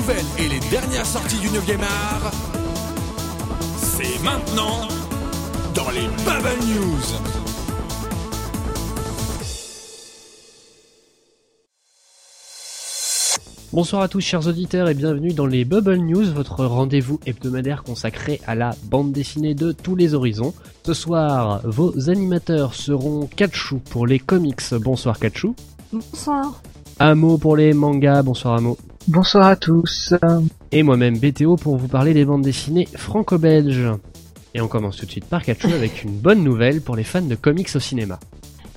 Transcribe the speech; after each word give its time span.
nouvelles 0.00 0.24
et 0.38 0.48
les 0.48 0.60
dernières 0.70 1.04
sorties 1.04 1.38
du 1.40 1.48
9e 1.48 1.82
art, 1.82 2.30
c'est 3.76 4.22
maintenant 4.24 4.88
dans 5.74 5.90
les 5.90 6.06
Bubble 6.24 6.64
News. 6.66 7.02
Bonsoir 13.72 14.02
à 14.02 14.08
tous 14.08 14.20
chers 14.20 14.46
auditeurs 14.46 14.88
et 14.88 14.94
bienvenue 14.94 15.34
dans 15.34 15.46
les 15.46 15.66
Bubble 15.66 15.96
News, 15.96 16.32
votre 16.32 16.64
rendez-vous 16.64 17.20
hebdomadaire 17.26 17.82
consacré 17.82 18.40
à 18.46 18.54
la 18.54 18.70
bande 18.84 19.12
dessinée 19.12 19.54
de 19.54 19.72
tous 19.72 19.96
les 19.96 20.14
horizons. 20.14 20.54
Ce 20.86 20.94
soir, 20.94 21.60
vos 21.64 22.08
animateurs 22.08 22.74
seront 22.74 23.26
Kachou 23.26 23.80
pour 23.90 24.06
les 24.06 24.18
comics. 24.18 24.72
Bonsoir 24.72 25.18
Kachou. 25.18 25.54
Bonsoir. 25.92 26.62
Amo 26.98 27.36
pour 27.36 27.56
les 27.56 27.74
mangas. 27.74 28.22
Bonsoir 28.22 28.54
Amo. 28.54 28.78
Bonsoir 29.08 29.46
à 29.46 29.56
tous. 29.56 30.14
Et 30.72 30.82
moi-même 30.82 31.18
BTO 31.18 31.56
pour 31.56 31.76
vous 31.76 31.88
parler 31.88 32.14
des 32.14 32.24
bandes 32.24 32.42
dessinées 32.42 32.86
franco-belges. 32.94 33.88
Et 34.54 34.60
on 34.60 34.68
commence 34.68 34.96
tout 34.96 35.06
de 35.06 35.10
suite 35.10 35.24
par 35.24 35.42
Kachou 35.42 35.68
avec 35.68 36.04
une 36.04 36.12
bonne 36.12 36.44
nouvelle 36.44 36.80
pour 36.80 36.96
les 36.96 37.04
fans 37.04 37.22
de 37.22 37.34
comics 37.34 37.70
au 37.74 37.80
cinéma. 37.80 38.18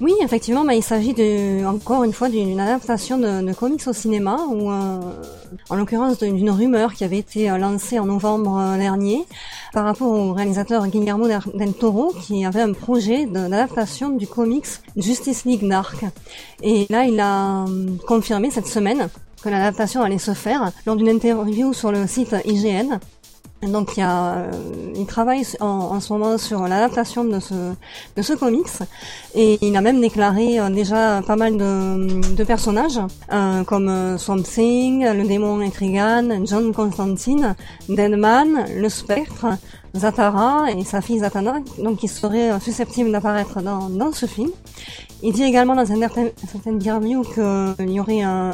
Oui, 0.02 0.14
effectivement, 0.24 0.66
bah, 0.66 0.74
il 0.74 0.84
s'agit 0.84 1.14
de, 1.14 1.66
encore 1.66 2.04
une 2.04 2.14
fois 2.14 2.28
d'une 2.28 2.60
adaptation 2.60 3.18
de, 3.18 3.46
de, 3.46 3.54
comics 3.54 3.88
au 3.88 3.94
cinéma, 3.94 4.38
ou 4.50 4.72
euh, 4.72 5.00
en 5.70 5.76
l'occurrence 5.76 6.18
d'une 6.20 6.50
rumeur 6.50 6.94
qui 6.94 7.04
avait 7.04 7.20
été 7.20 7.50
euh, 7.50 7.58
lancée 7.58 8.00
en 8.00 8.06
novembre 8.06 8.58
euh, 8.58 8.78
dernier 8.78 9.24
par 9.72 9.86
rapport 9.86 10.12
au 10.12 10.34
réalisateur 10.34 10.88
Guillermo 10.88 11.28
del 11.28 11.74
Toro 11.74 12.14
qui 12.22 12.44
avait 12.44 12.62
un 12.62 12.74
projet 12.74 13.28
d'adaptation 13.28 14.10
du 14.10 14.26
comics 14.26 14.68
Justice 14.98 15.46
League 15.46 15.68
Dark. 15.68 16.04
Et 16.64 16.88
là, 16.90 17.06
il 17.06 17.20
a 17.20 17.66
confirmé 18.08 18.50
cette 18.50 18.68
semaine 18.68 19.10
que 19.44 19.50
l'adaptation 19.50 20.02
allait 20.02 20.18
se 20.18 20.34
faire 20.34 20.72
lors 20.86 20.96
d'une 20.96 21.10
interview 21.10 21.74
sur 21.74 21.92
le 21.92 22.08
site 22.08 22.36
IGN. 22.46 23.00
Donc 23.62 23.96
il, 23.96 24.02
y 24.02 24.04
a, 24.04 24.36
euh, 24.36 24.52
il 24.96 25.06
travaille 25.06 25.46
en, 25.62 25.66
en, 25.66 26.00
ce 26.02 26.12
moment 26.12 26.38
sur 26.38 26.68
l'adaptation 26.68 27.24
de 27.24 27.40
ce, 27.40 27.54
de 28.16 28.22
ce 28.22 28.34
comics 28.34 28.68
et 29.36 29.58
il 29.62 29.78
a 29.78 29.82
même 29.82 30.02
déclaré 30.02 30.60
euh, 30.60 30.70
déjà 30.70 31.22
pas 31.26 31.38
mal 31.38 31.56
de, 31.56 32.36
de 32.36 32.44
personnages 32.44 33.00
euh, 33.32 33.64
comme 33.64 33.88
euh, 33.88 34.18
Swamp 34.18 34.44
Thing, 34.44 35.06
le 35.06 35.26
démon 35.26 35.62
Etrigan, 35.62 36.46
John 36.46 36.74
Constantine, 36.74 37.56
Deadman, 37.88 38.66
le 38.76 38.90
Spectre, 38.90 39.46
Zatara 39.94 40.72
et 40.72 40.84
sa 40.84 41.02
fille 41.02 41.20
Zatanna, 41.20 41.56
donc 41.78 41.98
qui 42.00 42.08
seraient 42.08 42.60
susceptibles 42.60 43.12
d'apparaître 43.12 43.62
dans, 43.62 43.90
dans 43.90 44.12
ce 44.12 44.26
film. 44.26 44.50
Il 45.26 45.32
dit 45.32 45.44
également 45.44 45.74
dans 45.74 45.86
une 45.86 46.02
certaine 46.02 46.32
interview 46.66 47.22
qu'il 47.22 47.90
y 47.90 48.00
aurait 48.02 48.24
un, 48.24 48.52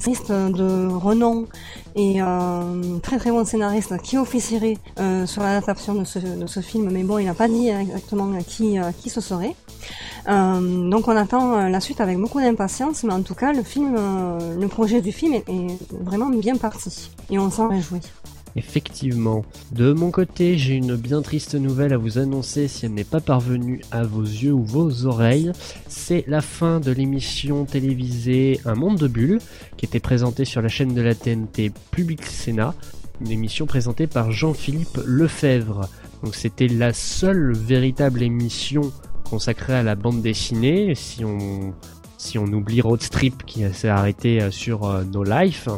scénariste 0.00 0.32
de 0.32 0.86
renom 0.86 1.46
et 1.94 2.20
un 2.20 2.80
très 3.02 3.18
très 3.18 3.30
bon 3.30 3.44
scénariste 3.44 4.00
qui 4.00 4.16
officierait 4.16 4.78
euh, 4.98 5.26
sur 5.26 5.42
l'adaptation 5.42 5.94
de 5.94 6.04
ce, 6.04 6.20
de 6.20 6.46
ce 6.46 6.60
film, 6.60 6.88
mais 6.90 7.02
bon, 7.02 7.18
il 7.18 7.26
n'a 7.26 7.34
pas 7.34 7.48
dit 7.48 7.68
exactement 7.68 8.32
qui, 8.46 8.78
euh, 8.78 8.92
qui 8.98 9.10
ce 9.10 9.20
serait. 9.20 9.54
Euh, 10.28 10.88
donc 10.88 11.06
on 11.06 11.16
attend 11.16 11.68
la 11.68 11.80
suite 11.80 12.00
avec 12.00 12.16
beaucoup 12.16 12.40
d'impatience, 12.40 13.04
mais 13.04 13.12
en 13.12 13.20
tout 13.20 13.34
cas, 13.34 13.52
le 13.52 13.62
film, 13.62 13.94
le 14.58 14.68
projet 14.68 15.02
du 15.02 15.12
film 15.12 15.34
est, 15.34 15.46
est 15.50 15.76
vraiment 16.00 16.30
bien 16.30 16.56
parti 16.56 17.10
et 17.28 17.38
on 17.38 17.50
s'en 17.50 17.68
réjouit. 17.68 18.00
Effectivement. 18.58 19.44
De 19.70 19.92
mon 19.92 20.10
côté, 20.10 20.58
j'ai 20.58 20.74
une 20.74 20.96
bien 20.96 21.22
triste 21.22 21.54
nouvelle 21.54 21.92
à 21.92 21.96
vous 21.96 22.18
annoncer 22.18 22.66
si 22.66 22.86
elle 22.86 22.94
n'est 22.94 23.04
pas 23.04 23.20
parvenue 23.20 23.80
à 23.92 24.02
vos 24.02 24.22
yeux 24.22 24.52
ou 24.52 24.64
vos 24.64 25.06
oreilles. 25.06 25.52
C'est 25.86 26.24
la 26.26 26.40
fin 26.40 26.80
de 26.80 26.90
l'émission 26.90 27.64
télévisée 27.66 28.60
Un 28.64 28.74
monde 28.74 28.98
de 28.98 29.06
bulles, 29.06 29.38
qui 29.76 29.86
était 29.86 30.00
présentée 30.00 30.44
sur 30.44 30.60
la 30.60 30.68
chaîne 30.68 30.92
de 30.92 31.00
la 31.00 31.14
TNT 31.14 31.70
Public 31.92 32.26
Sénat, 32.26 32.74
une 33.20 33.30
émission 33.30 33.66
présentée 33.66 34.08
par 34.08 34.32
Jean-Philippe 34.32 34.98
Lefebvre. 35.06 35.88
Donc 36.24 36.34
c'était 36.34 36.66
la 36.66 36.92
seule 36.92 37.52
véritable 37.52 38.24
émission 38.24 38.92
consacrée 39.30 39.74
à 39.74 39.84
la 39.84 39.94
bande 39.94 40.20
dessinée, 40.20 40.96
si 40.96 41.24
on, 41.24 42.52
oublie 42.52 42.80
Road 42.80 43.02
Strip 43.02 43.46
qui 43.46 43.62
s'est 43.72 43.88
arrêté 43.88 44.50
sur 44.50 45.04
No 45.04 45.22
Life. 45.22 45.68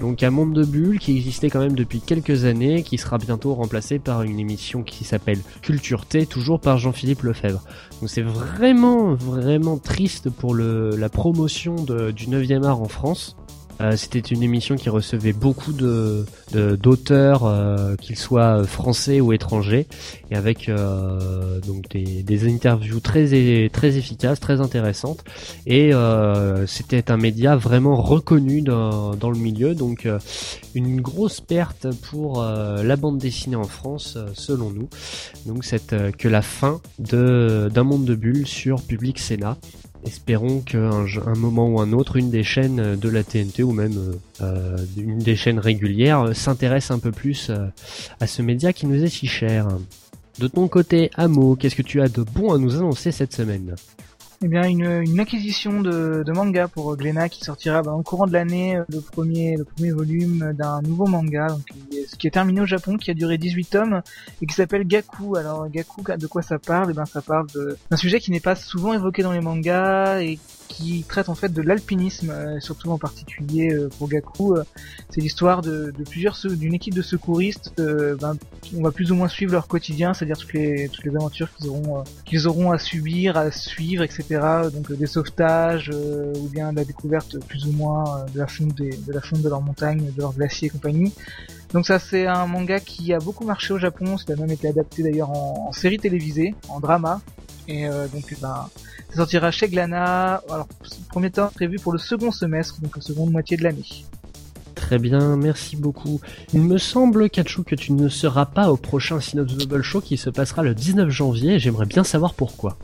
Donc 0.00 0.22
un 0.22 0.30
monde 0.30 0.52
de 0.52 0.64
bulles 0.64 0.98
qui 0.98 1.16
existait 1.16 1.50
quand 1.50 1.60
même 1.60 1.74
depuis 1.74 2.00
quelques 2.00 2.44
années, 2.44 2.82
qui 2.82 2.98
sera 2.98 3.18
bientôt 3.18 3.54
remplacé 3.54 3.98
par 3.98 4.22
une 4.22 4.38
émission 4.38 4.82
qui 4.82 5.04
s'appelle 5.04 5.38
Culture 5.62 6.04
T, 6.04 6.26
toujours 6.26 6.60
par 6.60 6.78
Jean-Philippe 6.78 7.22
Lefebvre. 7.22 7.62
Donc 8.00 8.10
c'est 8.10 8.22
vraiment 8.22 9.14
vraiment 9.14 9.78
triste 9.78 10.30
pour 10.30 10.54
la 10.54 11.08
promotion 11.08 11.76
du 11.76 12.26
9e 12.26 12.64
art 12.64 12.80
en 12.80 12.88
France. 12.88 13.36
Euh, 13.80 13.96
C'était 13.96 14.20
une 14.20 14.42
émission 14.42 14.76
qui 14.76 14.88
recevait 14.88 15.32
beaucoup 15.32 15.72
de 15.72 16.24
d'auteurs, 16.52 17.44
euh, 17.44 17.96
qu'ils 17.96 18.16
soient 18.16 18.64
français 18.64 19.20
ou 19.20 19.32
étrangers, 19.32 19.88
et 20.30 20.36
avec 20.36 20.68
euh, 20.68 21.60
donc 21.60 21.88
des, 21.88 22.22
des, 22.22 22.48
interviews 22.48 23.00
très 23.00 23.68
très 23.68 23.96
efficaces, 23.96 24.40
très 24.40 24.60
intéressantes. 24.60 25.24
Et 25.66 25.92
euh, 25.92 26.66
c'était 26.66 27.10
un 27.10 27.16
média 27.16 27.56
vraiment 27.56 27.96
reconnu 27.96 28.62
dans, 28.62 29.16
dans 29.16 29.30
le 29.30 29.38
milieu, 29.38 29.74
donc 29.74 30.06
euh, 30.06 30.18
une 30.74 31.00
grosse 31.00 31.40
perte 31.40 31.88
pour 32.10 32.42
la 32.42 32.96
bande 32.96 33.18
dessinée 33.18 33.56
en 33.56 33.64
France, 33.64 34.18
selon 34.34 34.70
nous. 34.70 34.88
Donc 35.46 35.64
c'est 35.64 36.12
que 36.16 36.28
la 36.28 36.42
fin 36.42 36.80
de 36.98 37.70
d'un 37.72 37.84
monde 37.84 38.04
de 38.04 38.14
bulles 38.14 38.46
sur 38.46 38.82
Public 38.82 39.18
Sénat 39.18 39.56
espérons 40.04 40.60
qu'un 40.60 41.06
un 41.26 41.34
moment 41.34 41.68
ou 41.68 41.80
un 41.80 41.92
autre, 41.92 42.16
une 42.16 42.30
des 42.30 42.42
chaînes 42.42 42.96
de 42.96 43.08
la 43.08 43.22
TNT 43.22 43.62
ou 43.62 43.72
même 43.72 44.16
euh, 44.40 44.76
une 44.96 45.18
des 45.18 45.36
chaînes 45.36 45.58
régulières 45.58 46.34
s'intéresse 46.34 46.90
un 46.90 46.98
peu 46.98 47.12
plus 47.12 47.50
euh, 47.50 47.66
à 48.20 48.26
ce 48.26 48.42
média 48.42 48.72
qui 48.72 48.86
nous 48.86 49.02
est 49.02 49.08
si 49.08 49.26
cher. 49.26 49.68
De 50.38 50.48
ton 50.48 50.68
côté, 50.68 51.10
Amo, 51.14 51.56
qu'est-ce 51.56 51.76
que 51.76 51.82
tu 51.82 52.00
as 52.00 52.08
de 52.08 52.22
bon 52.22 52.52
à 52.52 52.58
nous 52.58 52.74
annoncer 52.76 53.12
cette 53.12 53.32
semaine? 53.32 53.76
Eh 54.42 54.48
bien, 54.48 54.64
une, 54.64 55.20
acquisition 55.20 55.80
de, 55.80 56.24
manga 56.34 56.68
pour 56.68 56.96
Glénat 56.96 57.28
qui 57.28 57.42
sortira 57.44 57.82
bah, 57.82 57.92
au 57.92 58.02
courant 58.02 58.26
de 58.26 58.32
l'année 58.32 58.78
le 58.88 59.00
premier, 59.00 59.56
le 59.56 59.64
premier 59.64 59.92
volume 59.92 60.52
d'un 60.52 60.82
nouveau 60.82 61.06
manga 61.06 61.46
qui, 62.18 62.26
est 62.26 62.30
terminé 62.30 62.60
au 62.60 62.66
Japon, 62.66 62.96
qui 62.96 63.10
a 63.10 63.14
duré 63.14 63.38
18 63.38 63.64
tomes 63.64 64.02
et 64.42 64.46
qui 64.46 64.54
s'appelle 64.54 64.86
Gaku. 64.86 65.36
Alors 65.36 65.68
Gaku, 65.68 66.02
de 66.16 66.26
quoi 66.26 66.42
ça 66.42 66.58
parle? 66.58 66.90
Eh 66.90 66.94
ben, 66.94 67.06
ça 67.06 67.22
parle 67.22 67.46
d'un 67.90 67.96
sujet 67.96 68.20
qui 68.20 68.30
n'est 68.30 68.40
pas 68.40 68.56
souvent 68.56 68.92
évoqué 68.92 69.22
dans 69.22 69.32
les 69.32 69.40
mangas 69.40 70.20
et 70.20 70.38
qui 70.68 71.04
traite 71.06 71.28
en 71.28 71.34
fait 71.34 71.52
de 71.52 71.62
l'alpinisme, 71.62 72.30
euh, 72.30 72.60
surtout 72.60 72.90
en 72.90 72.98
particulier 72.98 73.72
euh, 73.72 73.88
pour 73.98 74.08
Gaku. 74.08 74.56
Euh, 74.56 74.64
c'est 75.10 75.20
l'histoire 75.20 75.62
de, 75.62 75.92
plusieurs 76.10 76.36
d'une 76.50 76.74
équipe 76.74 76.94
de 76.94 77.02
secouristes. 77.02 77.72
Ben, 77.76 78.36
on 78.76 78.82
va 78.82 78.90
plus 78.90 79.12
ou 79.12 79.14
moins 79.14 79.28
suivre 79.28 79.52
leur 79.52 79.68
quotidien, 79.68 80.14
c'est-à-dire 80.14 80.36
toutes 80.36 80.52
les 81.04 81.16
aventures 81.16 81.48
qu'ils 81.54 81.68
auront 81.68 82.04
qu'ils 82.24 82.48
auront 82.48 82.72
à 82.72 82.78
subir, 82.78 83.36
à 83.36 83.50
suivre, 83.50 84.02
etc. 84.02 84.40
Donc 84.72 84.92
des 84.92 85.06
sauvetages 85.06 85.90
ou 85.90 86.48
bien 86.48 86.72
la 86.72 86.84
découverte 86.84 87.38
plus 87.46 87.66
ou 87.66 87.72
moins 87.72 88.24
de 88.32 88.38
la 88.38 88.46
fonte 88.46 88.74
de 88.74 89.12
la 89.12 89.20
fonte 89.20 89.42
de 89.42 89.48
leur 89.48 89.62
montagne, 89.62 90.10
de 90.14 90.20
leur 90.20 90.32
glacier 90.32 90.68
et 90.68 90.70
compagnie. 90.70 91.12
Donc 91.74 91.86
ça 91.86 91.98
c'est 91.98 92.26
un 92.26 92.46
manga 92.46 92.78
qui 92.78 93.12
a 93.12 93.18
beaucoup 93.18 93.44
marché 93.44 93.74
au 93.74 93.78
Japon, 93.78 94.16
ça 94.16 94.32
a 94.32 94.36
même 94.36 94.50
été 94.50 94.68
adapté 94.68 95.02
d'ailleurs 95.02 95.30
en, 95.30 95.72
série 95.72 95.98
télévisée, 95.98 96.54
en 96.68 96.78
drama. 96.78 97.20
Et 97.66 97.88
euh, 97.88 98.06
donc 98.06 98.32
ben 98.40 98.68
ça 99.10 99.16
sortira 99.16 99.50
chez 99.50 99.68
Glana. 99.68 100.40
Alors 100.48 100.68
premier 101.08 101.32
temps 101.32 101.50
prévu 101.52 101.80
pour 101.80 101.92
le 101.92 101.98
second 101.98 102.30
semestre, 102.30 102.80
donc 102.80 102.94
la 102.94 103.02
seconde 103.02 103.32
moitié 103.32 103.56
de 103.56 103.64
l'année. 103.64 103.84
Très 104.76 104.98
bien, 104.98 105.36
merci 105.36 105.76
beaucoup. 105.76 106.20
Il 106.52 106.60
me 106.60 106.78
semble, 106.78 107.28
Kachou, 107.28 107.64
que 107.64 107.74
tu 107.74 107.92
ne 107.92 108.08
seras 108.08 108.46
pas 108.46 108.70
au 108.70 108.76
prochain 108.76 109.20
Synops 109.20 109.54
Bubble 109.54 109.82
Show 109.82 110.00
qui 110.00 110.16
se 110.16 110.30
passera 110.30 110.62
le 110.62 110.74
19 110.74 111.10
janvier. 111.10 111.58
J'aimerais 111.58 111.86
bien 111.86 112.04
savoir 112.04 112.34
pourquoi. 112.34 112.76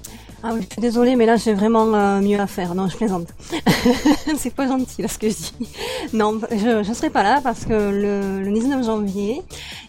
Ah 0.43 0.53
oui, 0.55 0.61
je 0.63 0.73
suis 0.73 0.81
désolée, 0.81 1.17
mais 1.17 1.27
là 1.27 1.37
j'ai 1.37 1.53
vraiment 1.53 1.95
euh, 1.95 2.21
mieux 2.21 2.41
à 2.41 2.47
faire. 2.47 2.75
Non, 2.75 2.89
je 2.89 2.97
plaisante. 2.97 3.29
c'est 4.39 4.55
pas 4.55 4.67
gentil 4.67 5.03
là 5.03 5.09
ce 5.09 5.19
que 5.19 5.29
je 5.29 5.35
dis. 5.35 5.69
Non, 6.15 6.41
je 6.51 6.83
je 6.83 6.93
serai 6.95 7.11
pas 7.11 7.23
là 7.23 7.41
parce 7.43 7.67
que 7.67 7.73
le, 7.73 8.43
le 8.43 8.51
19 8.51 8.85
janvier, 8.87 9.43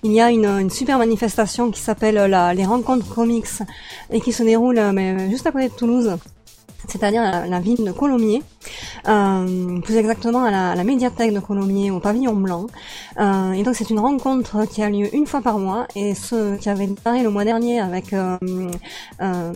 il 0.04 0.12
y 0.12 0.20
a 0.20 0.30
une, 0.30 0.46
une 0.46 0.70
super 0.70 0.98
manifestation 0.98 1.72
qui 1.72 1.80
s'appelle 1.80 2.16
les 2.56 2.66
rencontres 2.66 3.08
comics 3.08 3.48
et 4.12 4.20
qui 4.20 4.34
se 4.34 4.44
déroule 4.44 4.78
euh, 4.78 4.92
mais 4.92 5.30
juste 5.30 5.48
à 5.48 5.52
côté 5.54 5.70
de 5.70 5.74
Toulouse 5.74 6.18
c'est-à-dire 6.88 7.22
la, 7.22 7.60
ville 7.60 7.84
de 7.84 7.92
Colomiers, 7.92 8.44
euh, 9.08 9.80
plus 9.82 9.96
exactement 9.98 10.44
à 10.44 10.52
la, 10.52 10.76
la, 10.76 10.84
médiathèque 10.84 11.34
de 11.34 11.40
Colomiers, 11.40 11.92
au 11.92 12.00
pavillon 12.00 12.34
blanc. 12.34 12.68
Euh, 13.20 13.52
et 13.54 13.64
donc 13.64 13.76
c'est 13.76 13.90
une 13.90 14.00
rencontre 14.00 14.66
qui 14.66 14.82
a 14.82 14.90
lieu 14.90 15.14
une 15.14 15.26
fois 15.26 15.42
par 15.42 15.58
mois, 15.60 15.88
et 15.96 16.16
ce 16.16 16.56
qui 16.58 16.70
avait 16.70 16.88
démarré 16.88 17.24
le 17.24 17.30
mois 17.30 17.44
dernier 17.44 17.80
avec 17.80 18.14
euh, 18.14 18.38
euh 19.22 19.54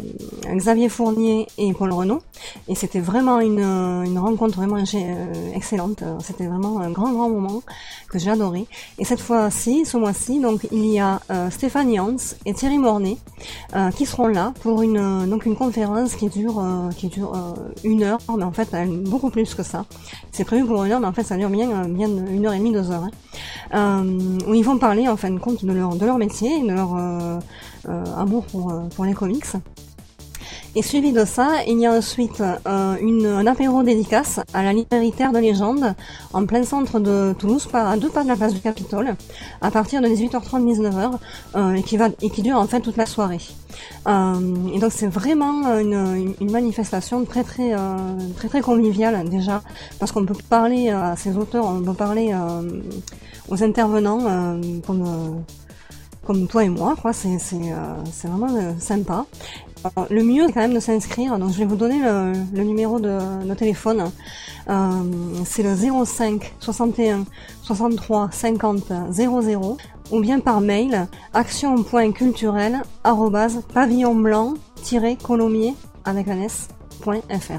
Xavier 0.55 0.89
Fournier 0.89 1.47
et 1.57 1.73
Paul 1.73 1.91
Renault. 1.91 2.21
Et 2.67 2.75
c'était 2.75 2.99
vraiment 2.99 3.39
une, 3.39 3.59
une 3.59 4.19
rencontre 4.19 4.57
vraiment 4.57 4.77
euh, 4.77 5.55
excellente. 5.55 6.03
C'était 6.21 6.45
vraiment 6.45 6.79
un 6.79 6.91
grand 6.91 7.11
grand 7.11 7.29
moment 7.29 7.61
que 8.09 8.19
j'ai 8.19 8.29
adoré. 8.29 8.67
Et 8.99 9.05
cette 9.05 9.21
fois-ci, 9.21 9.85
ce 9.85 9.97
mois-ci, 9.97 10.39
donc 10.39 10.67
il 10.71 10.85
y 10.85 10.99
a 10.99 11.19
euh, 11.31 11.49
Stéphane 11.49 11.93
Jans 11.93 12.15
et 12.45 12.53
Thierry 12.53 12.77
Mornay 12.77 13.17
qui 13.95 14.05
seront 14.05 14.27
là 14.27 14.53
pour 14.61 14.81
une 14.81 15.29
donc 15.29 15.45
une 15.45 15.55
conférence 15.55 16.15
qui 16.15 16.29
dure 16.29 16.63
qui 16.97 17.07
dure 17.07 17.14
une 17.83 18.03
heure, 18.03 18.19
mais 18.37 18.43
en 18.43 18.51
fait 18.51 18.75
beaucoup 19.05 19.29
plus 19.29 19.53
que 19.55 19.63
ça. 19.63 19.85
C'est 20.31 20.45
prévu 20.45 20.65
pour 20.65 20.83
une 20.83 20.91
heure, 20.91 20.99
mais 20.99 21.07
en 21.07 21.13
fait 21.13 21.23
ça 21.23 21.37
dure 21.37 21.49
bien, 21.49 21.87
bien 21.87 22.07
une 22.07 22.45
heure 22.45 22.53
et 22.53 22.59
demie, 22.59 22.71
deux 22.71 22.91
heures. 22.91 23.07
Hein. 23.71 24.05
où 24.47 24.53
ils 24.53 24.63
vont 24.63 24.77
parler 24.77 25.07
en 25.07 25.17
fin 25.17 25.31
de 25.31 25.39
compte 25.39 25.65
de 25.65 25.71
leur, 25.71 25.95
de 25.95 26.05
leur 26.05 26.17
métier, 26.17 26.61
de 26.61 26.73
leur 26.73 26.95
amour 28.17 28.45
pour 28.45 29.05
les 29.05 29.13
comics. 29.13 29.45
Et 30.77 30.81
suivi 30.81 31.13
de 31.13 31.23
ça, 31.23 31.63
il 31.67 31.79
y 31.79 31.85
a 31.85 31.93
ensuite 31.93 32.41
euh, 32.41 33.37
un 33.37 33.47
apéro 33.47 33.81
dédicace 33.81 34.41
à 34.53 34.61
la 34.61 34.73
librairie 34.73 35.13
Terre 35.13 35.31
de 35.31 35.37
Légende, 35.39 35.95
en 36.33 36.45
plein 36.45 36.63
centre 36.63 36.99
de 36.99 37.33
Toulouse, 37.39 37.69
à 37.71 37.95
deux 37.95 38.09
pas 38.09 38.23
de 38.23 38.27
la 38.27 38.35
place 38.35 38.53
du 38.53 38.59
Capitole, 38.59 39.15
à 39.61 39.71
partir 39.71 40.01
de 40.01 40.07
18h30, 40.07 40.65
19h, 40.65 41.11
euh, 41.55 41.73
et, 41.75 41.81
qui 41.81 41.97
et 42.21 42.29
qui 42.29 42.41
dure 42.41 42.57
en 42.57 42.67
fait 42.67 42.81
toute 42.81 42.97
la 42.97 43.05
soirée. 43.05 43.39
Euh, 44.07 44.33
et 44.73 44.79
donc 44.79 44.91
c'est 44.91 45.07
vraiment 45.07 45.77
une, 45.79 46.35
manifestation 46.41 47.23
très 47.23 47.43
très 47.43 47.71
très 48.35 48.49
très 48.49 48.61
conviviale 48.61 49.29
déjà, 49.29 49.61
parce 49.97 50.11
qu'on 50.11 50.25
peut 50.25 50.35
parler 50.49 50.89
à 50.89 51.15
ces 51.15 51.37
auteurs, 51.37 51.65
on 51.67 51.81
peut 51.81 51.93
parler 51.93 52.35
aux 53.47 53.63
intervenants 53.63 54.59
comme 54.85 55.43
comme 56.25 56.47
toi 56.47 56.65
et 56.65 56.69
moi, 56.69 56.95
quoi. 57.01 57.13
C'est 57.13 57.39
c'est 57.39 57.73
c'est 58.11 58.27
vraiment 58.27 58.75
sympa 58.77 59.25
le 60.09 60.23
mieux, 60.23 60.43
c'est 60.47 60.53
quand 60.53 60.61
même 60.61 60.73
de 60.73 60.79
s'inscrire. 60.79 61.37
Donc, 61.37 61.51
je 61.51 61.57
vais 61.57 61.65
vous 61.65 61.75
donner 61.75 61.99
le, 61.99 62.63
numéro 62.63 62.99
de, 62.99 63.53
téléphone. 63.55 64.11
Euh, 64.69 64.89
c'est 65.45 65.63
le 65.63 65.75
05 65.75 66.55
61 66.59 67.25
63 67.61 68.29
50 68.31 68.91
00 69.11 69.77
ou 70.11 70.19
bien 70.19 70.39
par 70.39 70.59
mail 70.61 71.07
action.culturel 71.33 72.81
pavillon 73.73 74.15
blanc-colomier 74.15 75.75
avec 76.03 76.27
un 76.27 76.41
s.fr. 76.41 77.53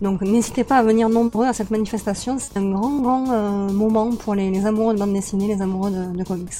Donc 0.00 0.20
n'hésitez 0.20 0.64
pas 0.64 0.76
à 0.76 0.82
venir 0.82 1.08
nombreux 1.08 1.46
à 1.46 1.52
cette 1.52 1.70
manifestation, 1.70 2.38
c'est 2.38 2.56
un 2.56 2.70
grand 2.70 3.00
grand 3.00 3.30
euh, 3.30 3.72
moment 3.72 4.12
pour 4.12 4.34
les, 4.34 4.64
amoureux 4.64 4.94
de 4.94 4.98
bande 4.98 5.12
dessinée, 5.12 5.48
les 5.48 5.60
amoureux 5.60 5.90
de 5.90 6.24
comics. 6.24 6.52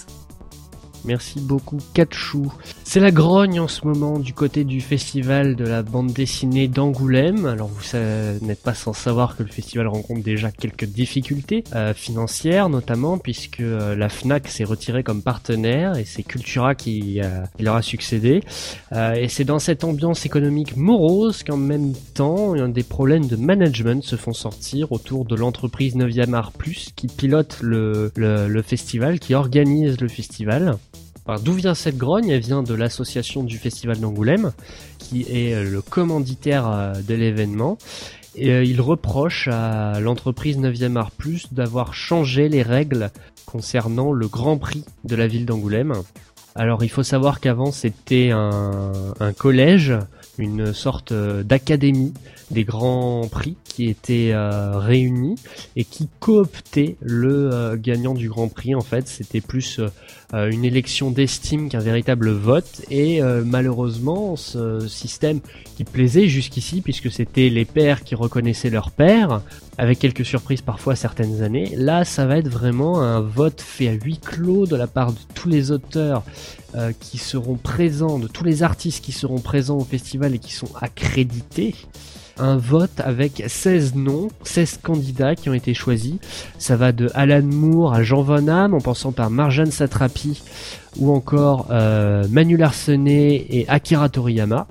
Merci 1.09 1.41
beaucoup 1.41 1.79
Katchou. 1.95 2.53
C'est 2.85 3.01
la 3.01 3.11
grogne 3.11 3.61
en 3.61 3.69
ce 3.69 3.87
moment 3.87 4.19
du 4.19 4.35
côté 4.35 4.65
du 4.65 4.83
festival 4.83 5.57
de 5.57 5.65
la 5.65 5.83
bande 5.83 6.13
dessinée 6.13 6.69
d'Angoulême. 6.69 7.47
Alors 7.47 7.69
vous 7.69 7.99
n'êtes 8.47 8.63
pas 8.63 8.75
sans 8.75 8.93
savoir 8.93 9.35
que 9.35 9.43
le 9.43 9.49
festival 9.49 9.89
rencontre 9.89 10.23
déjà 10.23 10.51
quelques 10.51 10.85
difficultés 10.85 11.65
euh, 11.75 11.95
financières 11.95 12.69
notamment 12.69 13.17
puisque 13.17 13.61
euh, 13.61 13.97
la 13.97 14.11
FNAC 14.11 14.49
s'est 14.49 14.65
retirée 14.65 15.03
comme 15.03 15.23
partenaire 15.23 15.97
et 15.97 16.05
c'est 16.05 16.23
Cultura 16.23 16.75
qui, 16.75 17.23
euh, 17.23 17.41
leur 17.59 17.77
a 17.77 17.83
succédé. 17.83 18.43
et 18.95 19.29
c'est 19.29 19.45
dans 19.45 19.59
cette 19.59 19.85
ambiance 19.85 20.27
économique 20.27 20.77
morose 20.77 21.43
qu'en 21.43 21.57
même 21.57 21.95
temps 22.13 22.53
des 22.69 22.83
problèmes 22.83 23.27
de 23.27 23.37
management 23.37 24.05
se 24.05 24.17
font 24.17 24.35
sortir 24.35 24.93
autour 24.93 25.25
de 25.25 25.37
l'entreprise 25.37 25.97
9e 25.97 26.35
Art 26.35 26.53
Plus 26.53 26.91
qui 26.95 27.07
pilote 27.07 27.61
le, 27.63 28.13
le 28.15 28.63
festival, 28.63 29.19
qui 29.19 29.35
organise 29.35 29.99
le 30.03 30.09
festival. 30.09 30.77
D'où 31.37 31.53
vient 31.53 31.75
cette 31.75 31.99
grogne? 31.99 32.31
Elle 32.31 32.41
vient 32.41 32.63
de 32.63 32.73
l'association 32.73 33.43
du 33.43 33.59
Festival 33.59 34.01
d'Angoulême, 34.01 34.53
qui 34.99 35.27
est 35.29 35.55
euh, 35.55 35.71
le 35.71 35.83
commanditaire 35.83 36.67
euh, 36.67 36.95
de 37.07 37.15
l'événement. 37.15 37.77
Euh, 38.41 38.65
il 38.65 38.81
reproche 38.81 39.47
à 39.49 40.01
l'entreprise 40.01 40.59
9e 40.59 40.97
Art 40.97 41.11
Plus 41.11 41.53
d'avoir 41.53 41.93
changé 41.93 42.49
les 42.49 42.63
règles 42.63 43.11
concernant 43.45 44.13
le 44.13 44.27
Grand 44.27 44.57
Prix 44.57 44.85
de 45.05 45.17
la 45.17 45.27
ville 45.27 45.45
d'Angoulême. 45.45 45.93
Alors 46.55 46.83
il 46.83 46.89
faut 46.89 47.03
savoir 47.03 47.41
qu'avant 47.41 47.73
c'était 47.73 48.31
un, 48.31 48.93
un, 49.21 49.33
collège, 49.33 49.95
une 50.39 50.73
sorte 50.73 51.13
d'académie 51.13 52.15
des 52.51 52.65
grands 52.65 53.29
prix 53.29 53.57
étaient 53.87 54.33
réunis 54.35 55.37
et 55.77 55.85
qui 55.85 56.09
cooptaient 56.21 56.97
le 57.01 57.77
gagnant 57.77 58.15
du 58.15 58.29
Grand 58.29 58.49
Prix. 58.49 58.75
En 58.75 58.81
fait, 58.81 59.07
c'était 59.09 59.41
plus 59.41 59.81
euh, 60.35 60.51
une 60.51 60.67
élection 60.67 61.11
d'estime 61.11 61.71
qu'un 61.71 61.79
véritable 61.79 62.29
vote 62.29 62.83
et 62.91 63.23
euh, 63.23 63.43
malheureusement 63.47 64.37
ce 64.37 64.87
système 64.87 65.41
qui 65.75 65.85
plaisait 65.85 66.29
jusqu'ici 66.29 66.83
puisque 66.83 67.11
c'était 67.11 67.49
les 67.49 67.65
pères 67.65 68.05
qui 68.05 68.15
reconnaissaient 68.15 68.69
leur 68.69 68.91
père 68.91 69.41
avec 69.79 69.99
quelques 69.99 70.27
surprises 70.27 70.61
parfois 70.61 70.97
certaines 70.97 71.43
années 71.43 71.73
là 71.77 72.05
ça 72.05 72.27
va 72.27 72.37
être 72.37 72.49
vraiment 72.51 73.01
un 73.01 73.23
vote 73.23 73.63
fait 73.63 73.89
à 73.89 73.93
huis 73.93 74.19
clos 74.19 74.67
de 74.67 74.77
la 74.77 74.87
part 74.87 75.15
de 75.15 75.19
tous 75.35 75.49
les 75.49 75.71
auteurs 75.71 76.25
euh, 76.75 76.93
qui 77.01 77.17
seront 77.17 77.57
présents 77.57 78.19
de 78.19 78.29
tous 78.29 78.45
les 78.45 78.63
artistes 78.63 79.03
qui 79.03 79.13
seront 79.13 79.41
présents 79.41 79.79
au 79.79 79.85
festival 79.85 80.35
et 80.35 80.39
qui 80.39 80.53
sont 80.53 80.69
accrédités 80.79 81.75
un 82.39 82.57
vote 82.57 83.01
avec 83.05 83.43
16 83.47 83.95
noms, 83.95 84.29
16 84.45 84.81
candidats 84.83 85.35
qui 85.35 85.49
ont 85.49 85.55
été 85.55 85.75
choisis. 85.75 86.17
Ça 86.59 86.77
va 86.77 86.93
de 86.93 87.11
Alan 87.15 87.43
Moore 87.43 87.95
à 87.95 88.03
Jean 88.03 88.23
Van 88.23 88.47
Hamme, 88.49 88.75
en 88.75 88.81
passant 88.81 89.13
par 89.13 89.31
Marjane 89.31 89.71
Satrapi 89.71 90.43
ou 90.99 91.13
encore 91.13 91.67
euh, 91.71 92.27
Manu 92.31 92.57
Larsenet 92.57 93.47
et 93.51 93.69
Akira 93.69 94.09
Toriyama. 94.09 94.67